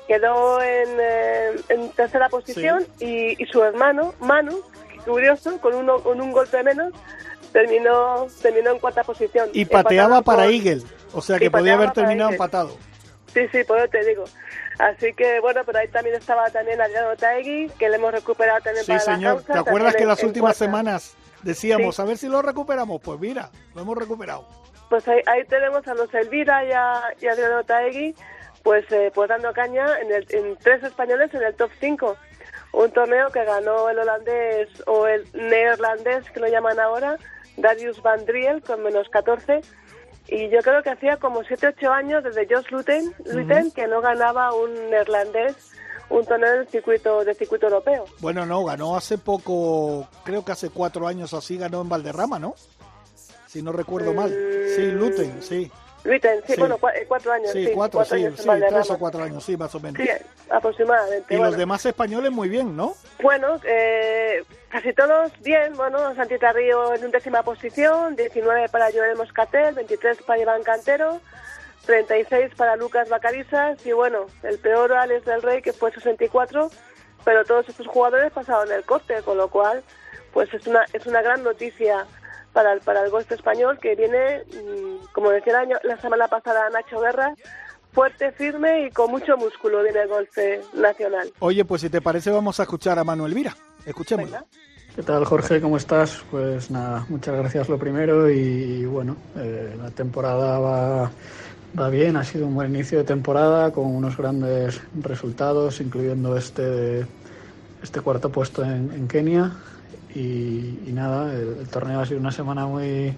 [0.07, 4.63] quedó en, tercera posición y, y su hermano Manu
[5.07, 6.93] curioso, con, uno, con un golpe menos,
[7.51, 9.49] terminó, terminó en cuarta posición.
[9.53, 12.77] Y pateaba para Eagle, o sea que podía haber terminado empatado.
[13.33, 14.25] Sí, sí, por eso te digo.
[14.79, 18.85] Así que bueno, pero ahí también estaba también Adriano Taegui, que le hemos recuperado también
[18.85, 19.43] sí, señor.
[19.43, 23.01] ¿Te acuerdas que las últimas semanas decíamos, a ver si lo recuperamos?
[23.01, 24.47] Pues mira, lo hemos recuperado.
[24.89, 28.15] Pues ahí, ahí tenemos a los Elvira y a, y Adriano Taegui,
[28.63, 32.17] pues, eh, pues dando caña en, el, en tres españoles en el top 5
[32.73, 37.17] un torneo que ganó el holandés o el neerlandés, que lo llaman ahora,
[37.57, 39.61] Darius Van Driel, con menos 14.
[40.27, 43.13] Y yo creo que hacía como 7-8 años desde Jos Luten,
[43.71, 45.55] que no ganaba un neerlandés
[46.09, 48.05] un torneo del circuito, del circuito europeo.
[48.19, 52.55] Bueno, no, ganó hace poco, creo que hace cuatro años así, ganó en Valderrama, ¿no?
[53.47, 54.29] Si no recuerdo mal.
[54.75, 54.97] Sí, mm,
[56.03, 57.51] Luten, sí sí, bueno, eh, cuatro años.
[57.51, 60.01] Sí, cuatro, sí, sí, tres o cuatro años, sí, más o menos.
[60.01, 60.09] Sí,
[60.49, 61.33] aproximadamente.
[61.33, 62.95] Y los demás españoles muy bien, ¿no?
[63.21, 69.75] Bueno, eh, casi todos bien, bueno, Santita Río en décima posición, 19 para Joel Moscatel,
[69.75, 71.19] 23 para Iván Cantero,
[71.85, 76.69] 36 para Lucas Bacarizas y bueno, el peor Alex del Rey que fue 64,
[77.25, 79.83] pero todos estos jugadores pasaron el corte, con lo cual
[80.31, 82.05] pues es una, es una gran noticia
[82.57, 86.27] para el, para el golf español que viene, mm, como decía el año, la semana
[86.27, 87.35] pasada Nacho Guerra,
[87.91, 90.35] fuerte, firme y con mucho músculo viene el golf
[90.73, 91.31] nacional.
[91.37, 93.55] Oye, pues si te parece vamos a escuchar a Manuel Vira.
[93.85, 94.39] Escuchémoslo.
[94.95, 95.61] ¿Qué tal, Jorge?
[95.61, 96.23] ¿Cómo estás?
[96.31, 101.11] Pues nada, muchas gracias lo primero y bueno, eh, la temporada va,
[101.79, 107.05] va bien, ha sido un buen inicio de temporada con unos grandes resultados, incluyendo este,
[107.83, 109.51] este cuarto puesto en, en Kenia
[110.17, 113.15] y, nada, el, torneo ha sido una semana muy,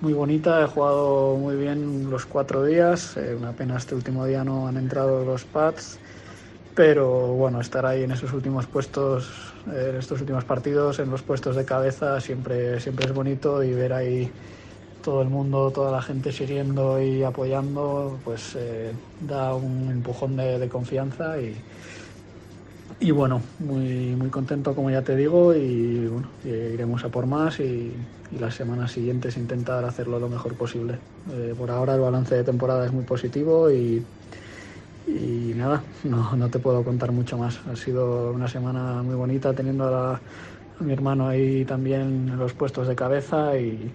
[0.00, 4.44] muy bonita, he jugado muy bien los cuatro días, eh, una pena este último día
[4.44, 5.98] no han entrado los pads,
[6.74, 11.56] pero bueno, estar ahí en esos últimos puestos, en estos últimos partidos, en los puestos
[11.56, 14.32] de cabeza, siempre, siempre es bonito y ver ahí
[15.00, 20.58] todo el mundo, toda la gente siguiendo y apoyando, pues eh, da un empujón de,
[20.58, 21.64] de confianza y,
[23.04, 27.60] y bueno, muy, muy contento como ya te digo y bueno, iremos a por más
[27.60, 27.92] y,
[28.40, 30.98] las semanas siguientes intentar hacerlo lo mejor posible.
[31.30, 34.02] Eh, por ahora el balance de temporada es muy positivo y,
[35.54, 37.60] nada, no, no, te puedo contar mucho más.
[37.70, 40.18] Ha sido una semana muy bonita teniendo a,
[40.80, 43.92] mi hermano ahí también en los puestos de cabeza y,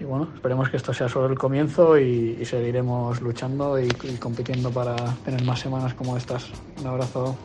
[0.00, 5.42] bueno, esperemos que esto sea solo el comienzo y, seguiremos luchando y, compitiendo para tener
[5.44, 6.50] más semanas como estas.
[6.80, 7.36] Un abrazo.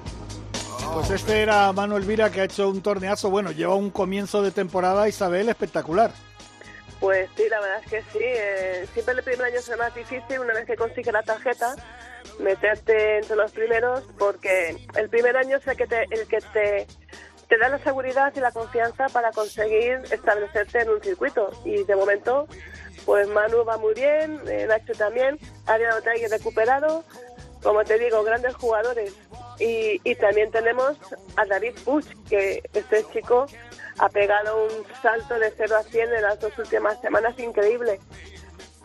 [0.96, 3.30] Pues este era Manuel Vira que ha hecho un torneazo.
[3.30, 6.10] Bueno, lleva un comienzo de temporada, Isabel, espectacular.
[7.02, 8.24] Pues sí, la verdad es que sí.
[8.24, 11.76] Eh, siempre el primer año es más difícil una vez que consigue la tarjeta
[12.40, 16.88] meterte entre los primeros porque el primer año es el que te, el que te,
[17.58, 21.52] da la seguridad y la confianza para conseguir establecerte en un circuito.
[21.66, 22.48] Y de momento,
[23.06, 27.04] pues Manu va muy bien, eh, Nacho también, Ariana Otagui recuperado,
[27.62, 29.14] como te digo, grandes jugadores.
[29.60, 30.98] Y, y también tenemos
[31.36, 33.46] a David Puch, que este chico
[33.98, 38.00] ha pegado un salto de 0 a 100 en las dos últimas semanas increíble.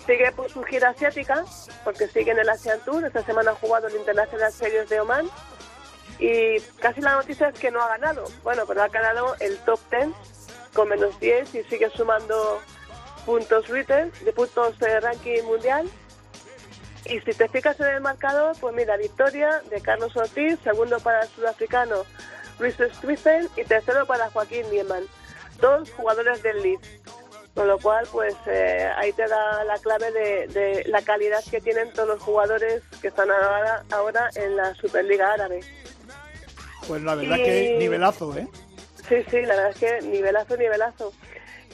[0.06, 1.44] Sigue por su gira asiática,
[1.84, 3.04] porque sigue en el Asian Tour.
[3.04, 5.28] Esta semana ha jugado el International Series de Oman.
[6.18, 8.24] Y casi la noticia es que no ha ganado.
[8.42, 10.08] Bueno, pero ha ganado el top 10
[10.74, 12.60] con menos 10 y sigue sumando
[13.26, 15.88] puntos retail, de puntos de ranking mundial.
[17.06, 21.22] Y si te fijas en el marcador, pues mira, victoria de Carlos Ortiz, segundo para
[21.22, 22.04] el sudafricano
[22.58, 25.04] Luis Stuyven y tercero para Joaquín Niemann.
[25.60, 26.88] Dos jugadores del Leeds.
[27.54, 31.92] Con lo cual, pues eh, ahí te da la clave de, la calidad que tienen
[31.92, 35.60] todos los jugadores que están ahora, ahora en la Superliga Árabe.
[36.86, 38.46] Pues la verdad que nivelazo, ¿eh?
[39.08, 41.12] Sí, sí, la verdad es que nivelazo, nivelazo.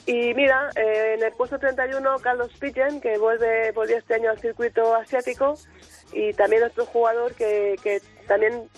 [0.06, 4.38] Y mira, eh, en el puesto 31, Carlos Pigeon, que vuelve, volvió este año al
[4.38, 5.58] circuito asiático,
[6.12, 8.70] y también otro jugador que, que también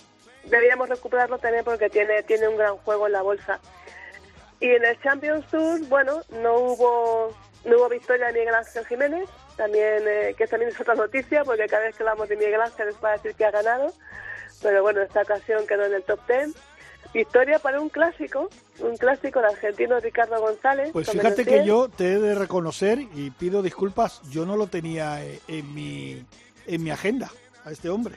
[0.45, 3.61] deberíamos recuperarlo también porque tiene, tiene un gran juego en la bolsa.
[4.61, 9.29] Y en el Champions Tour, bueno, no hubo, no hubo victoria de Miguel Ángel Jiménez,
[9.57, 12.89] también, eh, que también es otra noticia, porque cada vez que hablamos de Miguel Ángel
[12.89, 13.93] es para decir que ha ganado,
[14.63, 16.55] pero bueno, esta ocasión quedó en el top 10.
[17.13, 20.91] Victoria para un clásico, un clásico, el argentino Ricardo González.
[20.93, 25.25] Pues fíjate que yo te he de reconocer y pido disculpas, yo no lo tenía
[25.25, 26.25] eh, en mi,
[26.67, 27.31] en mi agenda
[27.65, 28.17] a este hombre.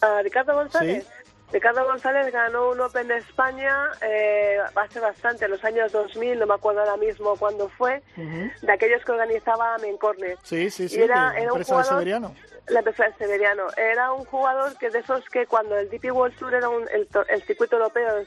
[0.00, 1.06] ¿A Ricardo González?
[1.52, 6.46] Ricardo González ganó un Open de España eh, hace bastante, en los años 2000, no
[6.46, 10.38] me acuerdo ahora mismo cuándo fue, de aquellos que organizaba Mencornet.
[10.42, 12.34] Sí, sí, sí, era, empresa de Severiano.
[12.68, 13.68] La empresa de Severiano.
[13.76, 17.76] Era un jugador que de esos que cuando el DP World Tour era el, circuito
[17.76, 18.26] europeo, era un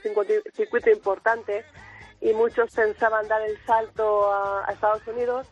[0.53, 1.65] circuito importante,
[2.21, 5.47] y muchos pensaban dar el salto a, Estados Unidos,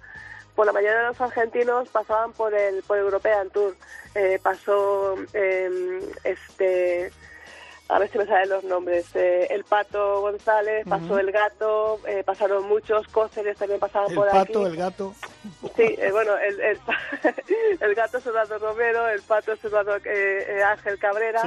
[0.55, 3.75] pues la mayoría de los argentinos pasaban por el por European Tour.
[4.15, 7.11] Eh, pasó eh, este
[7.89, 12.21] a ver si me salen los nombres, eh, el Pato González, pasó el Gato, eh,
[12.25, 14.37] pasaron muchos, Cóceres también pasaban por aquí.
[14.37, 15.15] El Pato, el Gato.
[15.75, 16.79] Sí, eh, bueno, el, el,
[17.79, 21.43] el, Gato es Eduardo Romero, el Pato es Eduardo Ángel Cabrera,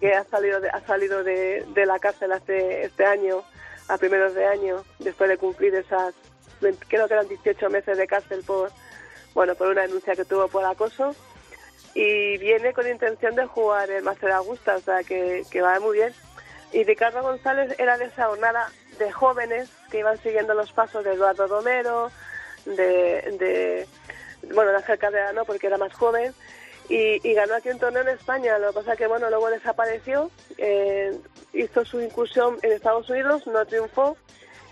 [0.00, 3.42] que ha salido, de, ha salido de, de la cárcel hace este año,
[3.88, 6.14] a primeros de año, después de cumplir esas,
[6.86, 8.70] creo que eran 18 meses de cárcel por,
[9.34, 11.16] bueno, por una denuncia que tuvo por acoso
[11.94, 15.98] y viene con intención de jugar el Master Augusta, o sea que, que va muy
[15.98, 16.12] bien.
[16.72, 21.14] Y Ricardo González era de esa jornada de jóvenes que iban siguiendo los pasos de
[21.14, 22.10] Eduardo Romero,
[22.64, 23.88] de, de
[24.54, 26.32] bueno, de Ángel Cabrera no, porque era más joven,
[26.88, 28.58] y, ganó aquí un torneo en España.
[28.58, 31.16] Lo que pasa que, bueno, luego desapareció, eh,
[31.52, 34.16] hizo su incursión en Estados Unidos, no triunfó,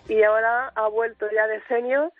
[0.08, 2.12] y ahora ha vuelto ya de senior,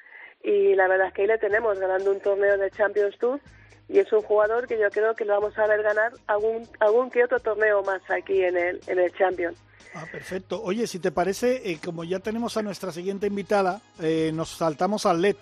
[0.43, 3.41] y la verdad es que ahí le tenemos ganando un torneo de Champions Tour
[3.89, 7.11] y es un jugador que yo creo que lo vamos a ver ganar algún, algún
[7.11, 9.59] que otro torneo más aquí en el, en el Champions.
[9.95, 10.61] Ah, perfecto.
[10.63, 15.07] Oye, si te parece, eh, como ya tenemos a nuestra siguiente invitada, eh, nos saltamos
[15.07, 15.37] al LED.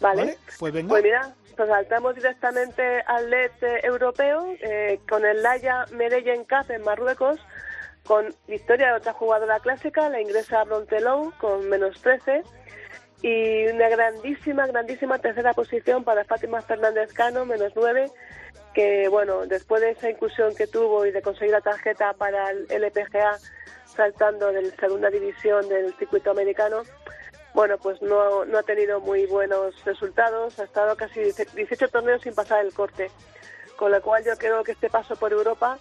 [0.00, 0.38] Vale.
[0.58, 0.90] Pues venga.
[0.90, 4.46] Pues mira, nos saltamos directamente al LED eh, europeo
[5.08, 7.40] con el Laya Medellín Cup en Marruecos,
[8.04, 12.42] con victoria de otra jugadora clásica, la ingresa Brontelou, con menos 13
[13.22, 18.10] y una grandísima, grandísima tercera posición para Fátima Fernández Cano, menos nueve,
[18.74, 22.66] que bueno, después de esa incursión que tuvo y de conseguir la tarjeta para el
[22.70, 23.38] LPGA
[23.84, 26.82] saltando de la segunda división del circuito americano,
[27.52, 32.34] bueno, pues no, no ha tenido muy buenos resultados, ha estado casi 18 torneos sin
[32.34, 33.10] pasar el corte,
[33.76, 35.78] con lo cual yo creo que este paso por Europa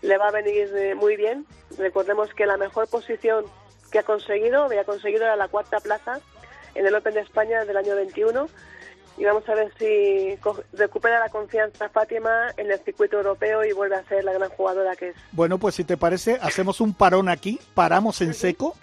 [0.00, 1.44] le va a venir eh, muy bien.
[1.76, 3.44] Recordemos que la mejor posición
[3.90, 6.20] que ha conseguido, había conseguido era la cuarta plaza,
[6.78, 8.48] en el Open de España del año 21
[9.18, 10.38] y vamos a ver si
[10.74, 14.94] recupera la confianza Fátima en el circuito europeo y vuelve a ser la gran jugadora
[14.94, 15.16] que es.
[15.32, 18.76] Bueno, pues si te parece, hacemos un parón aquí, paramos en seco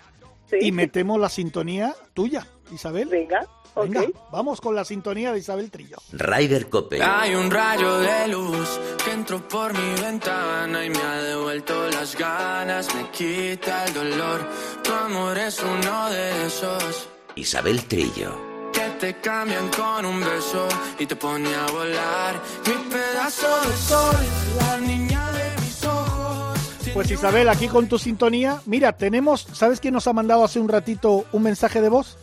[0.59, 3.07] y metemos la sintonía tuya, Isabel.
[3.07, 3.47] Venga.
[3.77, 5.97] Venga, vamos con la sintonía de Isabel Trillo.
[6.13, 7.03] Ryder Cope.
[7.03, 12.17] Hay un rayo de luz que entró por mi ventana y me ha devuelto las
[12.17, 14.47] ganas, me quita el dolor.
[14.81, 18.71] Tu amor es uno de esos Isabel Trillo.
[18.71, 20.67] Que te cambian con un beso
[20.97, 22.35] y te pone a volar.
[22.65, 24.15] Mi pedazo de sol,
[24.57, 26.57] la niña de mis ojos.
[26.93, 30.69] Pues Isabel, aquí con tu sintonía, mira, tenemos, ¿sabes quién nos ha mandado hace un
[30.69, 32.17] ratito un mensaje de voz?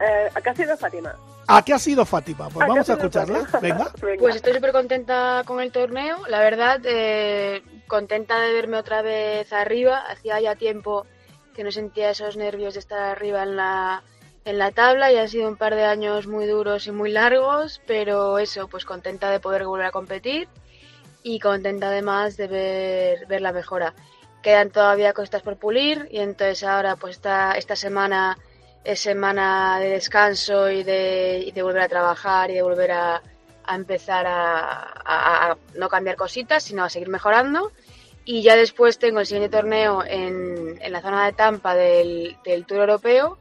[0.00, 1.16] Eh, acá ha sido Fátima.
[1.46, 2.48] ¿A qué ha sido Fátima?
[2.50, 3.48] Pues ¿A qué vamos a escucharla.
[3.62, 3.90] Venga.
[4.18, 9.50] Pues estoy súper contenta con el torneo, la verdad, eh, contenta de verme otra vez
[9.52, 10.04] arriba.
[10.10, 11.06] Hacía ya tiempo
[11.54, 14.02] que no sentía esos nervios de estar arriba en la,
[14.44, 17.80] en la tabla y han sido un par de años muy duros y muy largos,
[17.86, 20.48] pero eso, pues contenta de poder volver a competir
[21.22, 23.94] y contenta además de ver, ver la mejora.
[24.42, 28.36] Quedan todavía cosas por pulir y entonces ahora pues esta, esta semana
[28.82, 33.22] es semana de descanso y de, y de volver a trabajar y de volver a,
[33.64, 34.68] a empezar a,
[35.04, 37.70] a- a no cambiar cositas, sino a seguir mejorando.
[38.24, 42.66] Y ya después tengo el siguiente torneo en, en la zona de Tampa del, del
[42.66, 43.38] Tour Europeo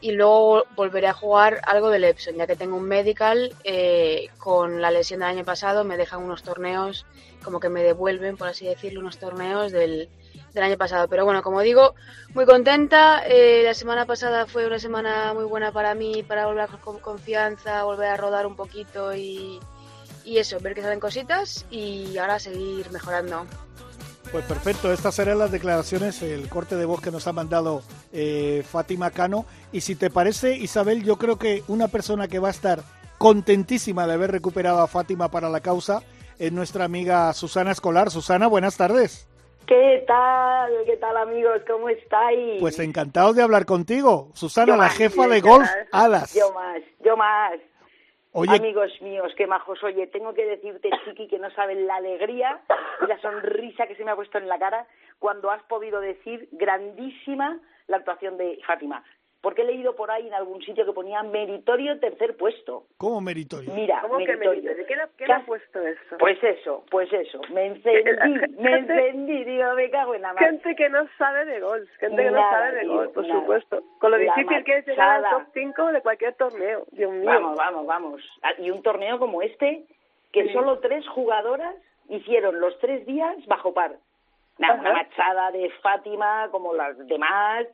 [0.00, 4.82] y luego volveré a jugar algo del Epson, ya que tengo un medical eh, con
[4.82, 7.06] la lesión del año pasado, me dejan unos torneos,
[7.42, 10.08] como que me devuelven, por así decirlo, unos torneos del,
[10.52, 11.08] del año pasado.
[11.08, 11.94] Pero bueno, como digo,
[12.34, 13.22] muy contenta.
[13.26, 17.84] eh, la semana pasada fue una semana muy buena para mí, para volver con confianza,
[17.84, 19.58] volver a rodar un poquito y,
[20.24, 23.46] y eso, ver que salen cositas y ahora seguir mejorando.
[24.34, 28.64] Pues perfecto, estas serán las declaraciones, el corte de voz que nos ha mandado eh,
[28.68, 29.46] Fátima Cano.
[29.70, 32.80] Y si te parece, Isabel, yo creo que una persona que va a estar
[33.18, 36.02] contentísima de haber recuperado a Fátima para la causa
[36.40, 38.10] es nuestra amiga Susana Escolar.
[38.10, 39.28] Susana, buenas tardes.
[39.68, 40.72] ¿Qué tal?
[40.84, 41.60] ¿Qué tal amigos?
[41.70, 42.60] ¿Cómo estáis?
[42.60, 44.30] Pues encantados de hablar contigo.
[44.34, 45.68] Susana, Yo la más, jefa ¿qué de golf?
[45.92, 46.34] Alas.
[46.34, 47.52] Yo más, yo más.
[48.34, 49.82] Amigos míos, qué majos.
[49.84, 52.60] Oye, tengo que decirte, Chiqui, que no saben la alegría
[53.00, 54.86] y la sonrisa que se me ha puesto en la cara
[55.20, 59.04] cuando has podido decir grandísima la actuación de Fátima.
[59.44, 62.84] Porque he leído por ahí en algún sitio que ponía meritorio tercer puesto.
[62.96, 63.72] ¿cómo meritorio?
[63.74, 64.50] Mira, ¿Cómo que meritorio.
[64.62, 64.86] meritorio?
[64.86, 66.16] ¿Quién ha, quién ¿Qué ha has- puesto eso?
[66.18, 67.40] Pues eso, pues eso.
[67.52, 68.02] Me encendí,
[68.40, 70.42] Gente- me encendí, digo, me cago en la mar.
[70.42, 73.40] Gente que no sabe de golf, gente que no sabe de tío, golf, por nada.
[73.40, 73.82] supuesto.
[74.00, 76.84] Con lo La difícil que es llegar al top 5 de cualquier torneo.
[76.90, 77.24] Dios mío.
[77.30, 78.22] Vamos, vamos, vamos.
[78.42, 79.84] Ah, Y un torneo como este,
[80.32, 80.52] que Sí.
[80.52, 81.76] solo tres jugadoras
[82.08, 83.92] hicieron los tres días bajo par.
[84.58, 87.66] Nada, una machada de Fátima como las demás,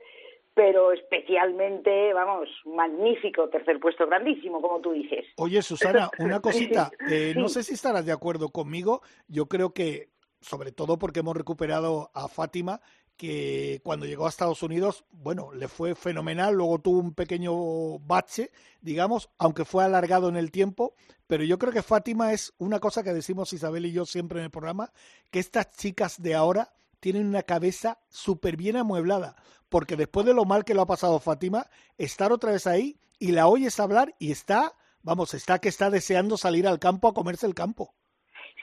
[0.54, 5.26] pero especialmente, vamos, magnífico tercer puesto, grandísimo, como tú dices.
[5.36, 6.90] Oye, Susana, una cosita.
[7.08, 9.02] Eh, No sé si estarás de acuerdo conmigo.
[9.28, 10.10] Yo creo que,
[10.40, 12.80] sobre todo porque hemos recuperado a Fátima,
[13.16, 16.54] que cuando llegó a Estados Unidos, bueno, le fue fenomenal.
[16.54, 20.94] Luego tuvo un pequeño bache, digamos, aunque fue alargado en el tiempo.
[21.26, 24.46] Pero yo creo que Fátima es una cosa que decimos Isabel y yo siempre en
[24.46, 24.90] el programa,
[25.30, 29.36] que estas chicas de ahora tienen una cabeza súper bien amueblada.
[29.68, 31.66] Porque después de lo mal que lo ha pasado Fátima,
[31.98, 36.36] estar otra vez ahí y la oyes hablar y está, vamos, está que está deseando
[36.36, 37.94] salir al campo a comerse el campo.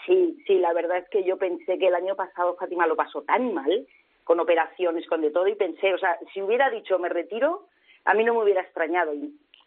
[0.05, 3.23] Sí, sí, la verdad es que yo pensé que el año pasado Fátima lo pasó
[3.23, 3.87] tan mal,
[4.23, 7.67] con operaciones, con de todo, y pensé, o sea, si hubiera dicho me retiro,
[8.05, 9.13] a mí no me hubiera extrañado,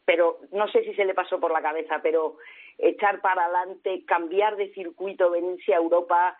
[0.04, 2.36] pero no sé si se le pasó por la cabeza, pero
[2.78, 6.36] echar para adelante, cambiar de circuito, venirse a Europa,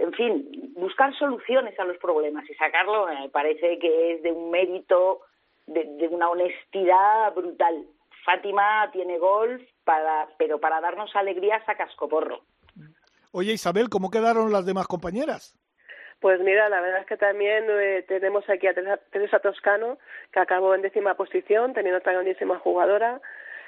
[0.00, 4.50] en fin, buscar soluciones a los problemas y sacarlo, me parece que es de un
[4.50, 5.20] mérito,
[5.66, 7.86] de, de una honestidad brutal.
[8.24, 12.40] Fátima tiene golf, para, pero para darnos alegrías a cascoporro.
[13.32, 15.54] Oye, Isabel, ¿cómo quedaron las demás compañeras?
[16.20, 19.98] Pues mira, la verdad es que también eh, tenemos aquí a Teresa, Teresa Toscano,
[20.32, 23.20] que acabó en décima posición, teniendo otra grandísima jugadora.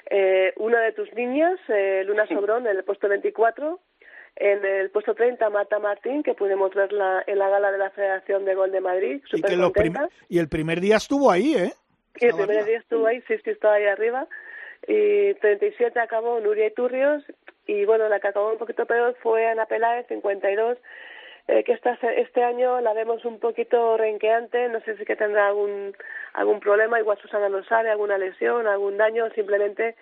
[0.09, 3.79] Eh, una de tus niñas, eh, Luna Sobrón, en el puesto 24.
[4.35, 8.45] En el puesto 30, Marta Martín, que pudimos verla en la gala de la Federación
[8.45, 9.71] de Gol de Madrid, Y, que los
[10.27, 11.73] y el primer día estuvo ahí, ¿eh?
[12.19, 14.27] Y el primer día estuvo ahí, sí, sí, estaba ahí arriba.
[14.87, 17.23] Y 37 acabó Nuria Iturrios.
[17.65, 20.77] Y bueno, la que acabó un poquito peor fue Ana Peláez, 52.
[21.47, 24.69] Eh, que esta, este año la vemos un poquito renqueante.
[24.69, 25.95] No sé si que tendrá algún,
[26.33, 26.99] algún problema.
[26.99, 29.29] Igual Susana lo sabe, alguna lesión, algún daño.
[29.31, 29.95] Simplemente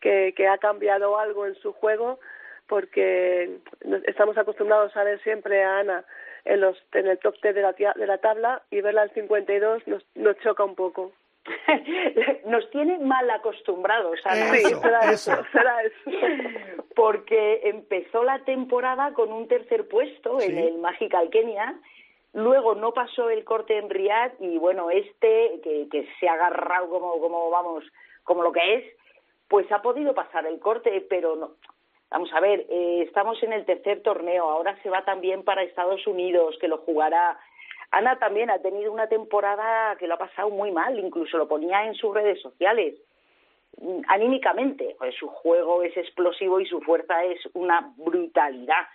[0.00, 2.18] que, que ha cambiado algo en su juego.
[2.68, 6.04] Porque nos- estamos acostumbrados a ver siempre a Ana
[6.44, 9.86] en, los, en el top 10 de la, de la tabla y verla al 52
[9.86, 11.12] nos, nos choca un poco.
[12.46, 14.56] Nos tiene mal acostumbrados, Ana.
[14.56, 15.32] Eso, Sí, será eso.
[15.32, 16.10] eso, será eso.
[16.94, 21.74] Porque empezó la temporada con un tercer puesto en el Magical Kenia,
[22.32, 26.88] luego no pasó el corte en Riyadh y bueno, este que, que se ha agarrado
[26.88, 27.84] como, como vamos,
[28.22, 28.84] como lo que es,
[29.48, 31.50] pues ha podido pasar el corte, pero no.
[32.14, 36.06] Vamos a ver, eh, estamos en el tercer torneo, ahora se va también para Estados
[36.06, 37.40] Unidos, que lo jugará.
[37.90, 41.84] Ana también ha tenido una temporada que lo ha pasado muy mal, incluso lo ponía
[41.86, 42.94] en sus redes sociales.
[43.78, 44.94] mm, anímicamente.
[44.96, 48.86] Pues su juego es explosivo y su fuerza es una brutalidad.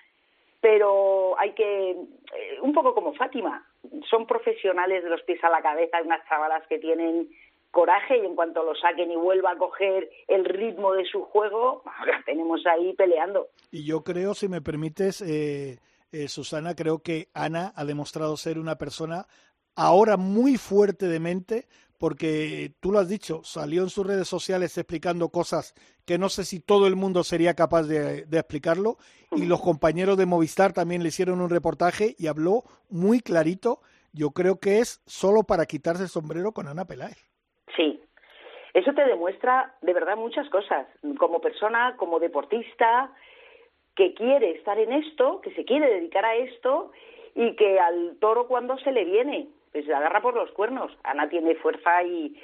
[0.61, 3.67] Pero hay que, eh, un poco como Fátima,
[4.09, 7.27] son profesionales de los pies a la cabeza, unas chavalas que tienen
[7.71, 11.83] coraje y en cuanto lo saquen y vuelva a coger el ritmo de su juego,
[12.07, 13.47] la tenemos ahí peleando.
[13.71, 15.79] Y yo creo, si me permites, eh,
[16.11, 19.27] eh, Susana, creo que Ana ha demostrado ser una persona
[19.75, 21.67] ahora muy fuerte de mente,
[21.97, 25.73] porque tú lo has dicho, salió en sus redes sociales explicando cosas
[26.05, 28.97] que no sé si todo el mundo sería capaz de, explicarlo,
[29.31, 33.81] y los compañeros de Movistar también le hicieron un reportaje y habló muy clarito.
[34.11, 37.28] Yo creo que es solo para quitarse el sombrero con Ana Peláez.
[38.79, 43.11] Eso te demuestra de verdad muchas cosas, como persona, como deportista,
[43.93, 46.93] que quiere estar en esto, que se quiere dedicar a esto
[47.35, 50.97] y que al toro cuando se le viene, pues se agarra por los cuernos.
[51.03, 52.41] Ana tiene fuerza y,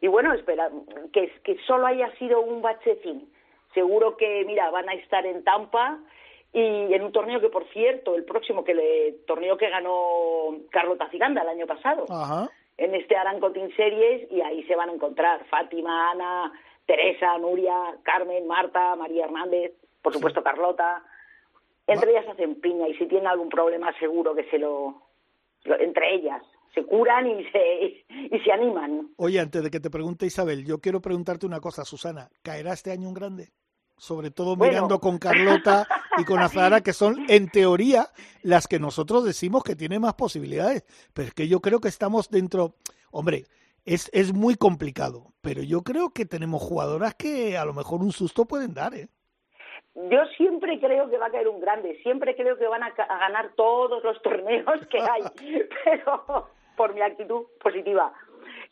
[0.00, 0.70] y bueno, espera,
[1.12, 3.28] que, solo haya sido un bachecín.
[3.74, 5.98] Seguro que, mira, van a estar en Tampa
[6.52, 11.10] y en un torneo que, por cierto, el próximo que le, torneo que ganó Carlota
[11.10, 12.04] Ciganda el año pasado,
[12.82, 16.52] en este Aranco Team Series, y ahí se van a encontrar Fátima, Ana,
[16.86, 19.72] Teresa, Nuria, Carmen, Marta, María Hernández,
[20.02, 21.04] por supuesto Carlota.
[21.86, 25.02] Entre ellas hacen piña y si tienen algún problema seguro que se lo
[25.64, 26.42] entre ellas
[26.74, 29.10] se curan y se, y se animan.
[29.16, 32.30] Oye, antes de que te pregunte Isabel, yo quiero preguntarte una cosa, Susana.
[32.42, 33.50] ¿Caerá este año un grande?
[33.96, 35.86] Sobre todo mirando con Carlota
[36.18, 38.06] y con Azara, que son, en teoría,
[38.42, 40.84] las que nosotros decimos que tienen más posibilidades.
[41.14, 42.74] Pero es que yo creo que estamos dentro.
[43.10, 43.44] Hombre,
[43.84, 48.12] es, es muy complicado, pero yo creo que tenemos jugadoras que a lo mejor un
[48.12, 49.08] susto pueden dar, ¿eh?
[49.94, 53.18] Yo siempre creo que va a caer un grande, siempre creo que van a, a
[53.18, 55.22] ganar todos los torneos que hay,
[55.84, 58.12] pero por mi actitud positiva.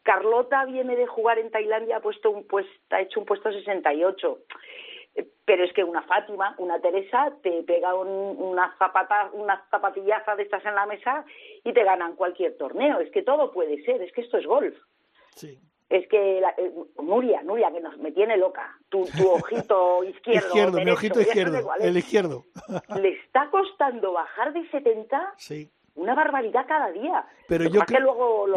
[0.02, 4.38] Carlota viene de jugar en Tailandia, ha puesto un puesto, ha hecho un puesto 68.
[5.44, 10.64] Pero es que una Fátima, una Teresa, te pega una zapata, una zapatillaza de estas
[10.64, 11.24] en la mesa
[11.64, 13.00] y te ganan cualquier torneo.
[13.00, 14.76] Es que todo puede ser, es que esto es golf.
[15.34, 15.58] Sí.
[15.88, 18.78] Es que eh, Nuria, Nuria, que nos, me tiene loca.
[18.90, 20.46] Tu, tu ojito izquierdo.
[20.46, 22.44] izquierdo, mi ojito izquierdo, el izquierdo.
[23.00, 27.26] Le está costando bajar de 70 sí una barbaridad cada día.
[27.48, 27.80] Pero yo,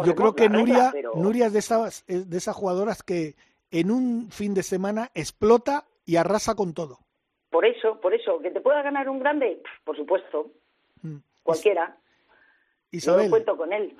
[0.04, 3.34] yo creo que Nuria, Nuria es de esas, de esas jugadoras que
[3.70, 6.98] en un fin de semana explota y arrasa con todo.
[7.50, 10.50] Por eso, por eso, que te pueda ganar un grande, por supuesto,
[11.02, 11.16] mm.
[11.42, 11.96] cualquiera.
[12.90, 13.26] Isabel.
[13.26, 13.96] Yo cuento con él.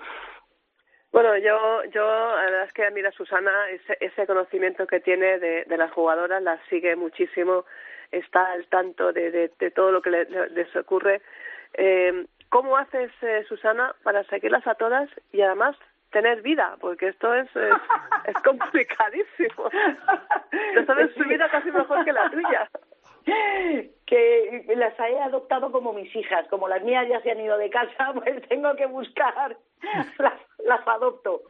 [1.13, 5.65] Bueno, yo, yo, la verdad es que mira Susana, ese, ese conocimiento que tiene de,
[5.65, 7.65] de las jugadoras, las sigue muchísimo,
[8.11, 11.23] está al tanto de, de, todo lo que le, les ocurre.
[11.75, 15.77] Eh, ¿Cómo haces, eh, Susana, para seguirlas a todas y además
[16.15, 16.77] tener vida?
[16.81, 19.69] Porque esto es, es, complicadísimo.
[20.75, 22.71] No sabes su vida casi mejor que la tuya.
[24.07, 26.47] Que las he adoptado como mis hijas.
[26.49, 29.59] Como las mías ya se han ido de casa, pues tengo que buscar,
[30.19, 31.43] las, las adopto.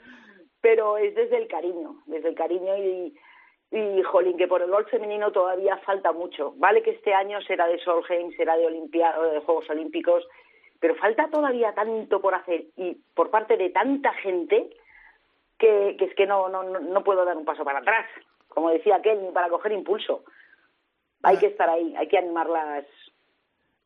[0.60, 3.14] Pero es desde el cariño, desde el cariño y,
[3.70, 6.54] y jolín, que por el gol femenino todavía falta mucho.
[6.56, 10.26] Vale que este año será de Solheim, será de, de Juegos Olímpicos,
[10.84, 14.68] pero falta todavía tanto por hacer y por parte de tanta gente
[15.58, 18.04] que, es que no, no, no puedo dar un paso para atrás.
[18.48, 20.24] Como decía aquel, ni para coger impulso.
[21.22, 21.40] Hay ah.
[21.40, 22.84] que estar ahí, hay que animarlas.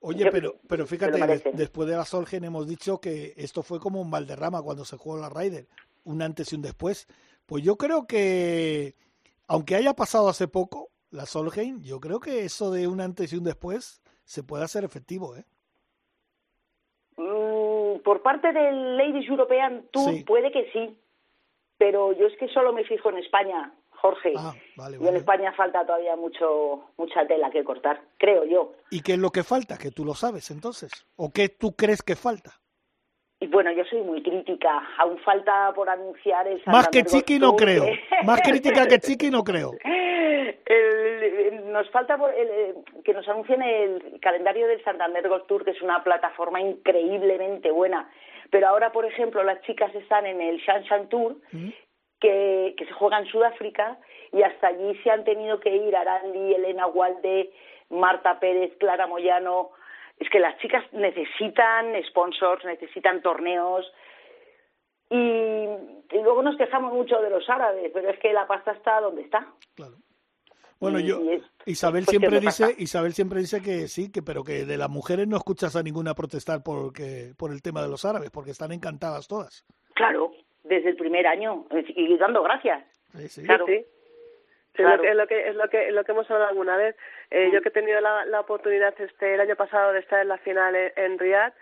[0.01, 4.11] Oye, pero, pero fíjate, después de la Solgen hemos dicho que esto fue como un
[4.11, 5.69] Valderrama cuando se jugó la Ryder,
[6.03, 7.07] un antes y un después.
[7.47, 8.97] Pues yo creo que,
[9.47, 13.37] aunque haya pasado hace poco la Solheim, yo creo que eso de un antes y
[13.37, 15.45] un después se puede hacer efectivo, ¿eh?
[18.09, 20.99] Por parte del Ladies European Tour puede que sí,
[21.77, 24.33] pero yo es que solo me fijo en España, Jorge.
[24.35, 24.55] Ah,
[24.99, 28.73] y en España falta todavía mucho mucha tela que cortar, creo yo.
[28.91, 29.77] ¿Y qué es lo que falta?
[29.77, 30.91] Que tú lo sabes entonces.
[31.17, 32.59] ¿O qué tú crees que falta?
[33.41, 34.83] Y bueno, yo soy muy crítica.
[34.99, 37.85] Aún falta por anunciar el Más que Chiqui no creo.
[38.25, 39.73] Más crítica que Chiqui no creo.
[41.67, 42.75] nos falta el,
[43.05, 48.11] que nos anuncien el calendario del Santander Gold Tour, que es una plataforma increíblemente buena.
[48.51, 51.69] Pero ahora, por ejemplo, las chicas están en el Shanshan Tour, mm.
[52.19, 53.99] que, que se juega en Sudáfrica,
[54.33, 57.51] y hasta allí se han tenido que ir Arandi, Elena Walde,
[57.91, 59.71] Marta Pérez, Clara Moyano,
[60.19, 63.91] es que las chicas necesitan sponsors, necesitan torneos
[65.11, 65.67] y,
[66.13, 69.47] luego nos quejamos mucho de los árabes, pero es que la pasta está donde está.
[69.75, 69.95] Claro.
[70.81, 71.21] Bueno, yo
[71.67, 75.37] Isabel siempre dice Isabel siempre dice que sí, que pero que de las mujeres no
[75.37, 79.67] escuchas a ninguna protestar porque por el tema de los árabes, porque están encantadas todas.
[79.95, 80.31] Claro,
[80.63, 82.85] desde el primer año y dando gracias.
[83.29, 83.67] Sí, Claro.
[83.67, 83.85] Sí.
[84.79, 86.97] Es, lo que, es, lo que, es, lo que, hemos hablado alguna vez.
[87.31, 90.29] Eh, Yo que he tenido la, la oportunidad este el año pasado de estar en
[90.29, 91.53] la final en, en Riyadh,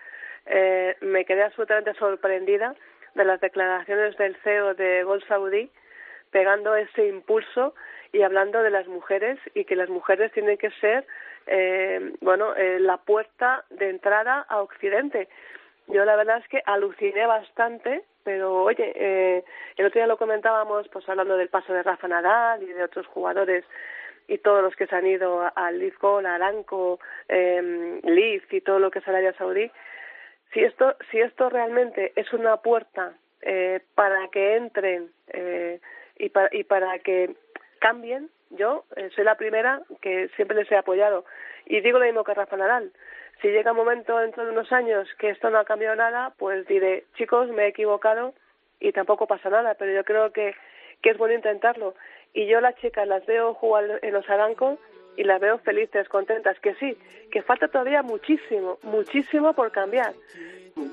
[0.45, 2.75] eh, me quedé absolutamente sorprendida
[3.15, 5.69] de las declaraciones del CEO de Gol Saudí
[6.31, 7.73] pegando ese impulso
[8.11, 11.05] y hablando de las mujeres y que las mujeres tienen que ser
[11.47, 15.27] eh, bueno eh, la puerta de entrada a Occidente.
[15.87, 19.43] Yo la verdad es que aluciné bastante, pero oye, eh,
[19.77, 23.07] el otro día lo comentábamos, pues hablando del paso de Rafa Nadal y de otros
[23.07, 23.63] jugadores
[24.27, 28.61] y todos los que se han ido al Leaf Gold, a Aranco, eh, Leaf y
[28.61, 29.71] todo lo que es Arabia Saudí.
[30.53, 35.79] Si esto, si esto realmente es una puerta eh, para que entren eh,
[36.17, 37.35] y, para, y para que
[37.79, 41.25] cambien, yo eh, soy la primera que siempre les he apoyado.
[41.65, 42.91] Y digo lo mismo que Rafa Nadal.
[43.41, 46.65] Si llega un momento dentro de unos años que esto no ha cambiado nada, pues
[46.67, 48.33] diré, chicos, me he equivocado
[48.79, 50.55] y tampoco pasa nada, pero yo creo que,
[51.01, 51.93] que es bueno intentarlo.
[52.33, 54.79] Y yo las chicas las veo jugar en los arancos
[55.15, 56.97] y las veo felices, contentas, que sí,
[57.31, 60.13] que falta todavía muchísimo, muchísimo por cambiar.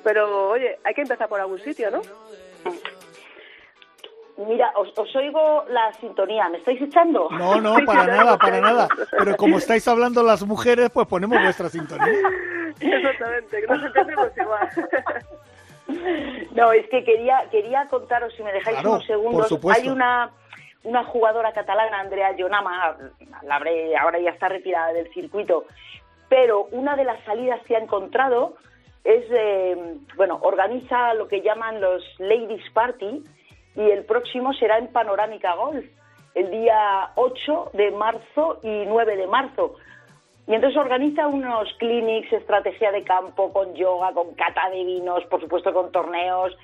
[0.03, 2.01] Pero oye, hay que empezar por algún sitio, ¿no?
[4.37, 7.29] Mira, os, os, oigo la sintonía, ¿me estáis echando?
[7.31, 8.89] No, no, para nada, para nada.
[9.17, 12.19] Pero como estáis hablando las mujeres, pues ponemos vuestra sintonía.
[12.81, 14.69] Exactamente, que nos entendemos igual.
[16.53, 19.83] No, es que quería quería contaros, si me dejáis Claro, unos segundos, por supuesto.
[19.83, 20.31] hay una
[20.85, 22.97] una jugadora catalana, Andrea Jonama,
[23.43, 25.65] la habré- ahora ya está retirada del circuito,
[26.29, 28.55] pero una de las salidas que ha encontrado
[29.03, 33.23] es, eh, bueno, organiza lo que llaman los Ladies Party
[33.77, 35.85] y el próximo será en Panorámica Golf,
[36.35, 39.77] el día 8 de marzo y 9 de marzo.
[40.47, 45.41] Y entonces organiza unos clinics, estrategia de campo, con yoga, con cata de vinos, por
[45.41, 46.57] supuesto con torneos.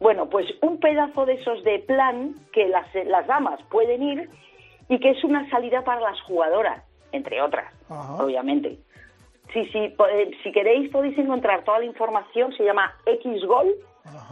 [0.00, 4.30] Bueno, pues un pedazo de esos de plan que las, las damas pueden ir
[4.88, 8.24] y que es una salida para las jugadoras, entre otras, Ajá.
[8.24, 8.78] obviamente.
[9.52, 12.94] Sí, sí, eh, si queréis podéis encontrar toda la información, se llama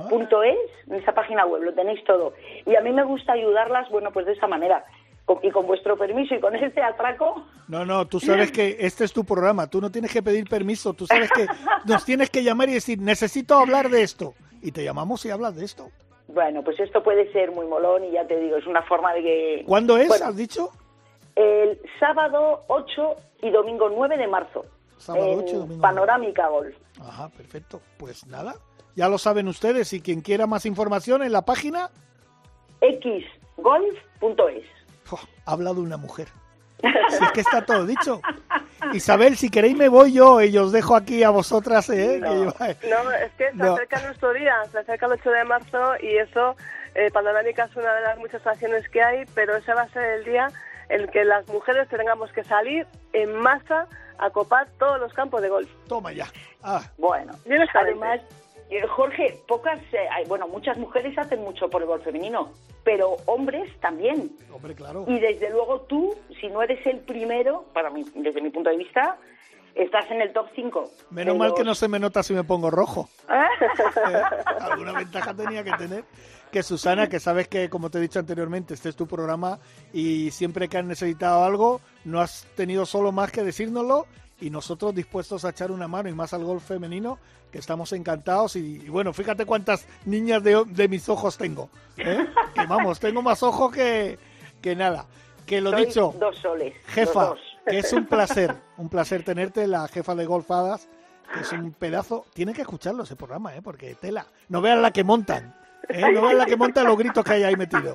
[0.09, 0.57] xgol.es,
[0.89, 2.35] en esa página web, lo tenéis todo.
[2.67, 4.85] Y a mí me gusta ayudarlas, bueno, pues de esa manera.
[5.25, 9.05] Con- y con vuestro permiso y con este atraco, No, no, tú sabes que este
[9.05, 11.47] es tu programa, tú no tienes que pedir permiso, tú sabes que
[11.87, 14.35] nos tienes que llamar y decir, necesito hablar de esto.
[14.61, 15.89] Y te llamamos y hablas de esto.
[16.29, 19.23] bueno, pues esto puede ser muy molón y ya te digo, es una forma de
[19.23, 19.65] que...
[19.67, 20.69] ¿Cuándo es, Bueno, has dicho?
[21.37, 24.67] El sábado 8 y domingo 9 de marzo.
[24.99, 26.77] Sábado en 8 y domingo Panorámica Golf.
[27.01, 27.81] Ajá, perfecto.
[27.99, 28.55] Pues nada,
[28.97, 31.91] ya lo saben ustedes y quien quiera más información en la página,
[33.57, 34.65] xgolf.es.
[35.05, 35.21] ¡fua!
[35.47, 36.29] habla de una mujer.
[36.83, 38.21] Si es que está todo dicho.
[38.93, 42.21] Isabel, si queréis me voy yo y os dejo aquí a vosotras, ¿eh?
[42.23, 42.45] Que yo-
[42.91, 43.73] No, es que se No.
[43.75, 46.57] acerca nuestro día, se acerca el 8 de marzo y eso,
[46.95, 50.05] eh, Panorámica es una de las muchas acciones que hay, pero ese va a ser
[50.19, 50.49] el día
[50.91, 53.87] en que las mujeres tengamos que salir en masa
[54.19, 55.71] a copar todos los campos de golf.
[55.89, 56.27] Toma ya.
[56.63, 57.33] Ah, Bueno,
[57.75, 58.25] además, eh,
[58.89, 62.53] Jorge, pocas, eh, bueno, muchas mujeres hacen mucho por el golf femenino,
[62.83, 64.31] pero hombres también.
[64.53, 65.05] hombre, claro.
[65.09, 68.77] Y desde luego tú, si no eres el primero, para mí, desde mi punto de
[68.77, 69.19] vista,
[69.75, 70.91] estás en el top 5.
[71.11, 73.09] Menos mal que no se me nota si me pongo rojo.
[73.29, 74.23] ¿eh?
[74.61, 76.05] Alguna ventaja tenía que tener.
[76.51, 79.59] Que Susana, que sabes que, como te he dicho anteriormente, este es tu programa
[79.93, 84.07] y siempre que has necesitado algo, no has tenido solo más que decírnoslo
[84.45, 87.19] y nosotros dispuestos a echar una mano y más al golf femenino,
[87.51, 88.57] que estamos encantados.
[88.57, 91.71] Y, y bueno, fíjate cuántas niñas de, de mis ojos tengo.
[91.97, 92.27] ¿eh?
[92.55, 94.19] Que vamos, tengo más ojos que,
[94.61, 95.07] que nada.
[95.47, 96.75] Que lo dicho, dos soles.
[96.75, 97.41] los jefa, dos.
[97.67, 100.91] que es un placer, un placer tenerte, la jefa de Golfadas,
[101.33, 102.27] que es un pedazo.
[102.35, 103.63] Tiene que escucharlo ese programa, ¿eh?
[103.63, 104.27] porque tela.
[104.51, 105.57] No vean la que montan,
[105.89, 106.13] ¿eh?
[106.13, 107.95] no vean la que montan los gritos que hay ahí metidos.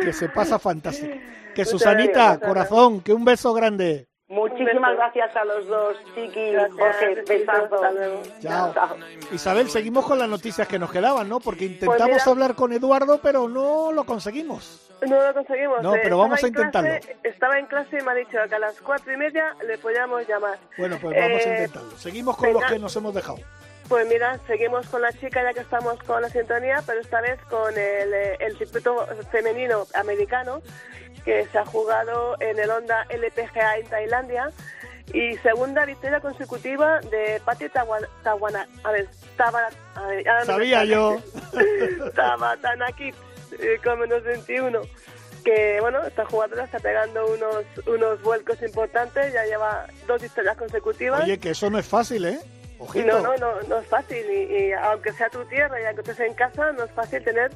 [0.00, 1.14] Que se pasa fantástico.
[1.54, 4.08] Que Muchas Susanita, gracias, corazón, que un beso grande.
[4.28, 8.22] Muchísimas gracias a los dos, Chiqui, Jorge, besazo.
[8.40, 8.72] Chao.
[9.32, 11.40] Isabel, seguimos con las noticias que nos quedaban, ¿no?
[11.40, 14.90] Porque intentamos Pues mira- hablar con Eduardo, pero no lo conseguimos.
[15.06, 15.82] No lo conseguimos.
[15.82, 17.20] No, eh, pero vamos estaba a en clase- intentarlo.
[17.22, 20.26] estaba en clase y me ha dicho que a las cuatro y media le podíamos
[20.26, 20.58] llamar.
[20.78, 21.90] Bueno, pues vamos a Eh, intentarlo.
[21.98, 23.38] Seguimos con los que nos hemos dejado.
[23.88, 27.38] Pues mira, seguimos con la chica ya que estamos con la sintonía, pero esta vez
[27.50, 30.62] con el, eh, el circuito femenino americano
[31.24, 34.50] que se ha jugado en el Honda LPGA en Tailandia
[35.12, 41.20] y segunda victoria consecutiva de Patti Tawana, a ver, Tabara, a ver, no Sabía yo.
[42.14, 43.08] Tabatanaki
[43.58, 44.80] eh, con menos 21
[45.44, 51.22] que bueno, esta jugadora está pegando unos unos vuelcos importantes, ya lleva dos victorias consecutivas.
[51.22, 52.38] Oye, que eso no es fácil, ¿eh?
[52.88, 53.06] Ojito.
[53.06, 54.24] no, no, no, no es fácil.
[54.30, 57.50] Y, y aunque sea tu tierra y aunque estés en casa, no es fácil tener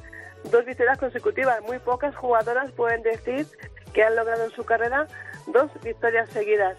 [0.51, 1.61] dos victorias consecutivas.
[1.63, 3.45] Muy pocas jugadoras pueden decir
[3.93, 5.07] que han logrado en su carrera
[5.47, 6.77] dos victorias seguidas.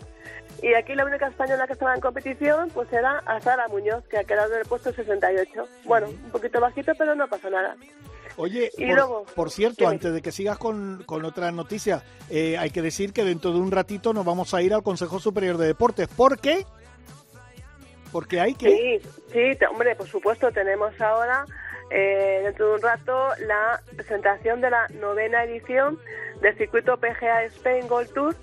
[0.62, 4.24] Y aquí la única española que estaba en competición pues era Azara Muñoz, que ha
[4.24, 5.68] quedado en el puesto 68.
[5.84, 7.76] Bueno, un poquito bajito, pero no pasa nada.
[8.36, 9.92] Oye, Y por, luego, por cierto, dime.
[9.92, 13.58] antes de que sigas con, con otra noticia, eh, hay que decir que dentro de
[13.58, 16.08] un ratito nos vamos a ir al Consejo Superior de Deportes.
[16.08, 16.64] ¿Por qué?
[18.12, 19.00] Porque hay que...
[19.02, 21.44] Sí, sí, hombre, por supuesto, tenemos ahora,
[21.90, 25.98] eh, dentro de un rato, la presentación de la novena edición
[26.40, 28.36] del circuito PGA Spain Gold Tour,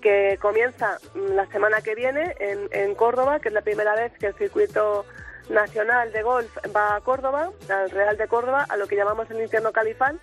[0.00, 4.12] que comienza mm, la semana que viene en, en Córdoba, que es la primera vez
[4.18, 5.04] que el circuito
[5.48, 9.40] nacional de golf va a Córdoba, al Real de Córdoba, a lo que llamamos el
[9.40, 10.20] infierno califán.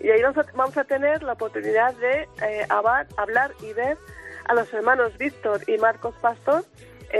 [0.00, 3.96] Y ahí vamos a, vamos a tener la oportunidad de eh, hablar, hablar y ver
[4.44, 6.64] a los hermanos Víctor y Marcos Pastor,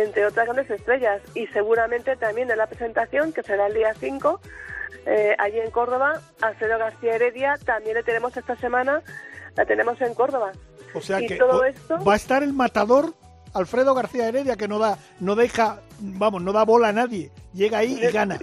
[0.03, 1.21] entre otras grandes estrellas.
[1.35, 4.41] Y seguramente también en la presentación, que será el día 5,
[5.07, 9.03] eh, allí en Córdoba, Alfredo García Heredia, también le tenemos esta semana,
[9.57, 10.53] la tenemos en Córdoba.
[10.95, 13.15] O sea y que todo o- esto- va a estar el matador
[13.57, 17.31] Alfredo García Heredia, que no da, no deja, vamos, no da bola a nadie.
[17.53, 18.39] Llega ahí y gana.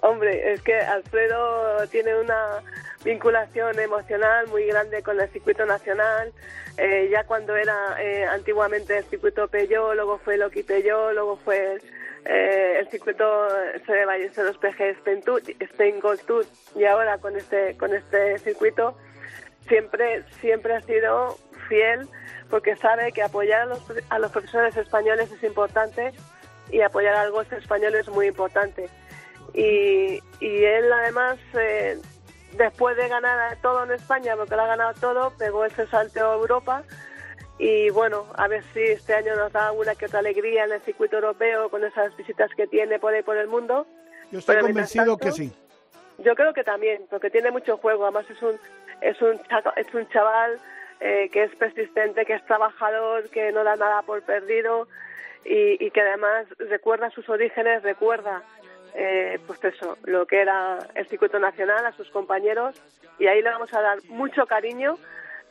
[0.00, 2.62] Hombre, es que Alfredo tiene una
[3.04, 6.32] vinculación emocional muy grande con el circuito nacional.
[6.78, 11.36] Eh, ya cuando era eh, antiguamente el circuito Peugeot, luego fue el Oki Peugeot, luego
[11.36, 11.78] fue
[12.24, 16.44] eh, el circuito de Ballesteros PG Spain, Tour, Spain Gold Tour
[16.74, 18.96] y ahora con este con este circuito
[19.68, 21.38] siempre siempre ha sido
[21.68, 22.08] fiel
[22.50, 26.12] porque sabe que apoyar a los, a los profesores españoles es importante
[26.70, 28.88] y apoyar al golf español es muy importante.
[29.54, 31.98] Y, y él además, eh,
[32.56, 36.34] después de ganar todo en España, porque lo ha ganado todo, pegó ese salto a
[36.34, 36.82] Europa
[37.58, 40.80] y bueno, a ver si este año nos da una que otra alegría en el
[40.82, 43.86] circuito europeo con esas visitas que tiene por ahí por el mundo.
[44.30, 45.52] Yo estoy Pero convencido tanto, que sí.
[46.18, 48.04] Yo creo que también, porque tiene mucho juego.
[48.04, 48.58] Además es un
[49.00, 49.40] es un
[49.76, 50.58] es un chaval
[51.00, 54.88] eh, que es persistente, que es trabajador, que no da nada por perdido
[55.44, 58.42] y, y que además recuerda sus orígenes, recuerda
[58.94, 62.74] eh, pues eso, lo que era el circuito nacional a sus compañeros
[63.18, 64.96] y ahí le vamos a dar mucho cariño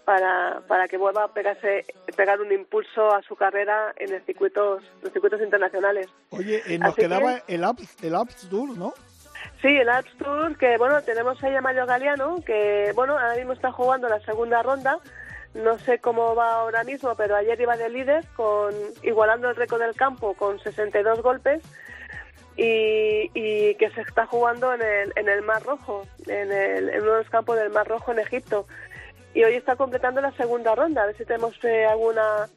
[0.03, 1.85] para, para que vuelva a pegarse,
[2.15, 6.07] pegar un impulso a su carrera en los circuitos, los circuitos internacionales.
[6.29, 8.93] Oye, eh, nos Así que- quedaba el Alps, el Alps Tour, ¿no?
[9.61, 13.53] Sí, el Alps Tour, que bueno, tenemos ahí a Mario Galeano, que bueno, ahora mismo
[13.53, 14.99] está jugando la segunda ronda.
[15.55, 19.81] No sé cómo va ahora mismo, pero ayer iba de líder, con igualando el récord
[19.81, 21.63] del campo con 62 golpes
[22.57, 27.13] y, que se está jugando en el, en el Mar Rojo, en, el, en uno
[27.13, 28.67] de los campos del Mar Rojo en Egipto.
[29.33, 32.47] Y hoy está completando la segunda ronda, a ver si tenemos eh, alguna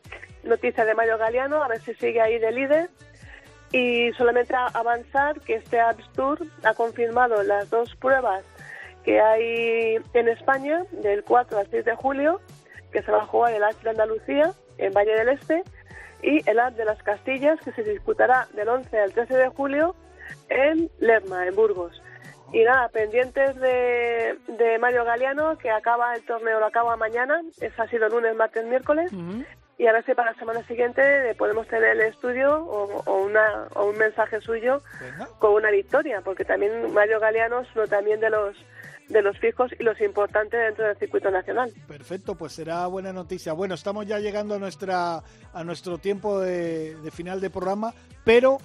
[0.42, 2.90] noticia de Mario Galeano, a ver si sigue ahí de líder.
[3.70, 8.44] Y solamente avanzar que este Alps Tour ha confirmado las dos pruebas
[9.04, 12.40] que hay en España, del 4 al 6 de julio,
[12.92, 15.62] que se va a jugar el Alps de Andalucía, en Valle del Este,
[16.22, 19.94] y el Alps de las Castillas, que se disputará del 11 al 13 de julio
[20.48, 22.02] en Lerma, en Burgos.
[22.52, 27.78] Y nada, pendientes de, de Mario Galeano, que acaba el torneo, lo acaba mañana, es
[27.78, 29.12] ha sido lunes, martes, miércoles,
[29.76, 33.68] y a ver si para la semana siguiente podemos tener el estudio o, o una,
[33.74, 34.80] o un mensaje suyo
[35.38, 38.56] con una victoria, porque también Mario Galeano es uno también de los
[39.08, 41.72] de los fijos y los importantes dentro del circuito nacional.
[41.86, 43.52] Perfecto, pues será buena noticia.
[43.52, 47.94] Bueno, estamos ya llegando a nuestra a nuestro tiempo de, final de programa,
[48.24, 48.58] pero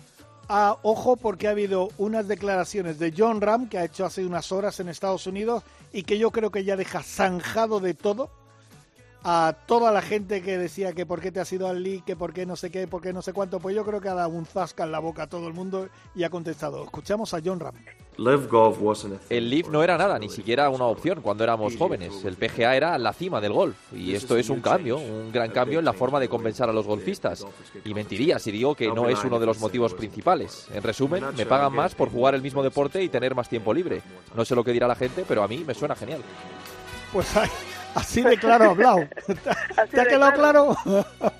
[0.50, 4.52] a, ojo porque ha habido unas declaraciones de John Ram que ha hecho hace unas
[4.52, 5.64] horas en Estados Unidos
[5.94, 8.30] y que yo creo que ya deja zanjado de todo
[9.24, 12.18] a toda la gente que decía que por qué te has ido al League, que
[12.18, 14.14] por qué no sé qué, por qué no sé cuánto, pues yo creo que ha
[14.14, 16.84] dado un zasca en la boca a todo el mundo y ha contestado.
[16.84, 17.76] Escuchamos a John Ram.
[19.30, 22.24] El Leaf no era nada, ni siquiera una opción cuando éramos jóvenes.
[22.24, 23.76] El PGA era la cima del golf.
[23.94, 26.86] Y esto es un cambio, un gran cambio en la forma de compensar a los
[26.86, 27.46] golfistas.
[27.84, 30.68] Y mentiría si digo que no es uno de los motivos principales.
[30.74, 34.02] En resumen, me pagan más por jugar el mismo deporte y tener más tiempo libre.
[34.36, 36.22] No sé lo que dirá la gente, pero a mí me suena genial.
[37.12, 37.50] Pues ay,
[37.96, 39.08] así de claro ha hablado.
[39.92, 40.78] ¿Te ha quedado claro?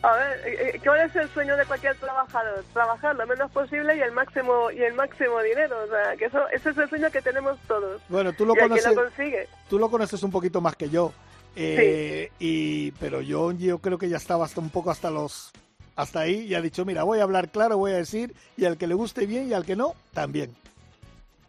[0.02, 2.64] A ver, eh, eh, ¿cuál es el sueño de cualquier trabajador?
[2.74, 5.76] Trabajar lo menos posible y el máximo y el máximo dinero.
[5.84, 8.02] O sea, que eso, ese es el sueño que tenemos todos.
[8.10, 8.96] Bueno, tú lo y conoces.
[8.96, 9.48] lo consigue.
[9.70, 11.14] Tú lo conoces un poquito más que yo.
[11.56, 15.52] Eh, y pero yo, yo creo que ya estaba hasta un poco hasta los
[15.96, 18.78] hasta ahí y ha dicho, mira, voy a hablar claro, voy a decir, y al
[18.78, 20.56] que le guste bien y al que no, también.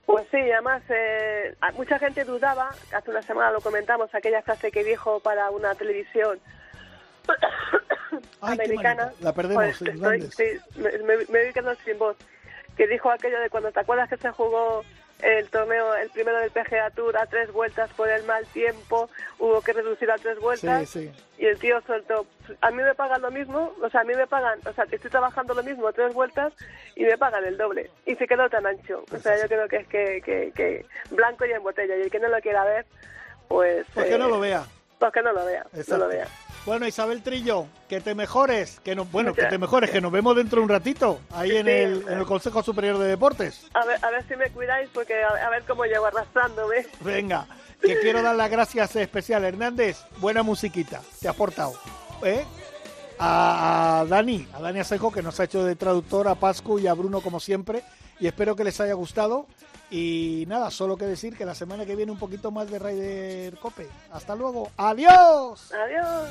[0.07, 4.85] Pues sí, además eh, mucha gente dudaba, hace una semana lo comentamos, aquella frase que
[4.85, 6.39] dijo para una televisión
[8.43, 9.13] Ay, americana.
[9.21, 10.45] La perdemos, Pues, estoy- sí,
[10.77, 12.17] me, me- me voy quedando sin voz.
[12.77, 14.85] Que dijo aquello de cuando te acuerdas que se jugó
[15.25, 19.09] el torneo, el primero del PGA Tour a tres vueltas por el mal tiempo,
[19.39, 21.13] hubo que reducir a tres vueltas Sí, sí.
[21.39, 22.27] y el tío soltó,
[22.61, 25.11] a mí me pagan lo mismo, o sea, a mí me pagan, o sea, estoy
[25.11, 26.53] trabajando lo mismo tres vueltas
[26.95, 29.77] y me pagan el doble y se quedó tan ancho, o sea, yo creo que
[29.77, 32.85] es que, que, que blanco y en botella y el que no lo quiera ver,
[33.49, 33.87] pues...
[33.95, 34.65] Pues que no lo vea.
[34.99, 36.27] Pues que no lo vea, no lo vea.
[36.65, 40.35] Bueno, Isabel Trillo, que te mejores, que no, bueno, que te mejores, que nos vemos
[40.35, 43.67] dentro de un ratito, ahí en el, en el Consejo Superior de Deportes.
[43.75, 46.87] A ver, a ver si me cuidáis porque a, a ver cómo llego arrastrándome.
[47.01, 47.47] Venga,
[47.83, 49.45] que quiero dar las gracias especial.
[49.45, 51.75] Hernández, buena musiquita, te has portado.
[52.23, 52.47] ¿eh?
[53.19, 56.87] A, a Dani, a Dani Asejo, que nos ha hecho de traductor, a Pascu y
[56.87, 57.83] a Bruno como siempre.
[58.21, 59.47] Y espero que les haya gustado.
[59.97, 63.57] Y nada, solo que decir que la semana que viene un poquito más de Raider
[63.59, 63.89] Cope.
[64.11, 64.73] Hasta luego.
[64.77, 65.71] Adiós.
[65.73, 66.31] Adiós.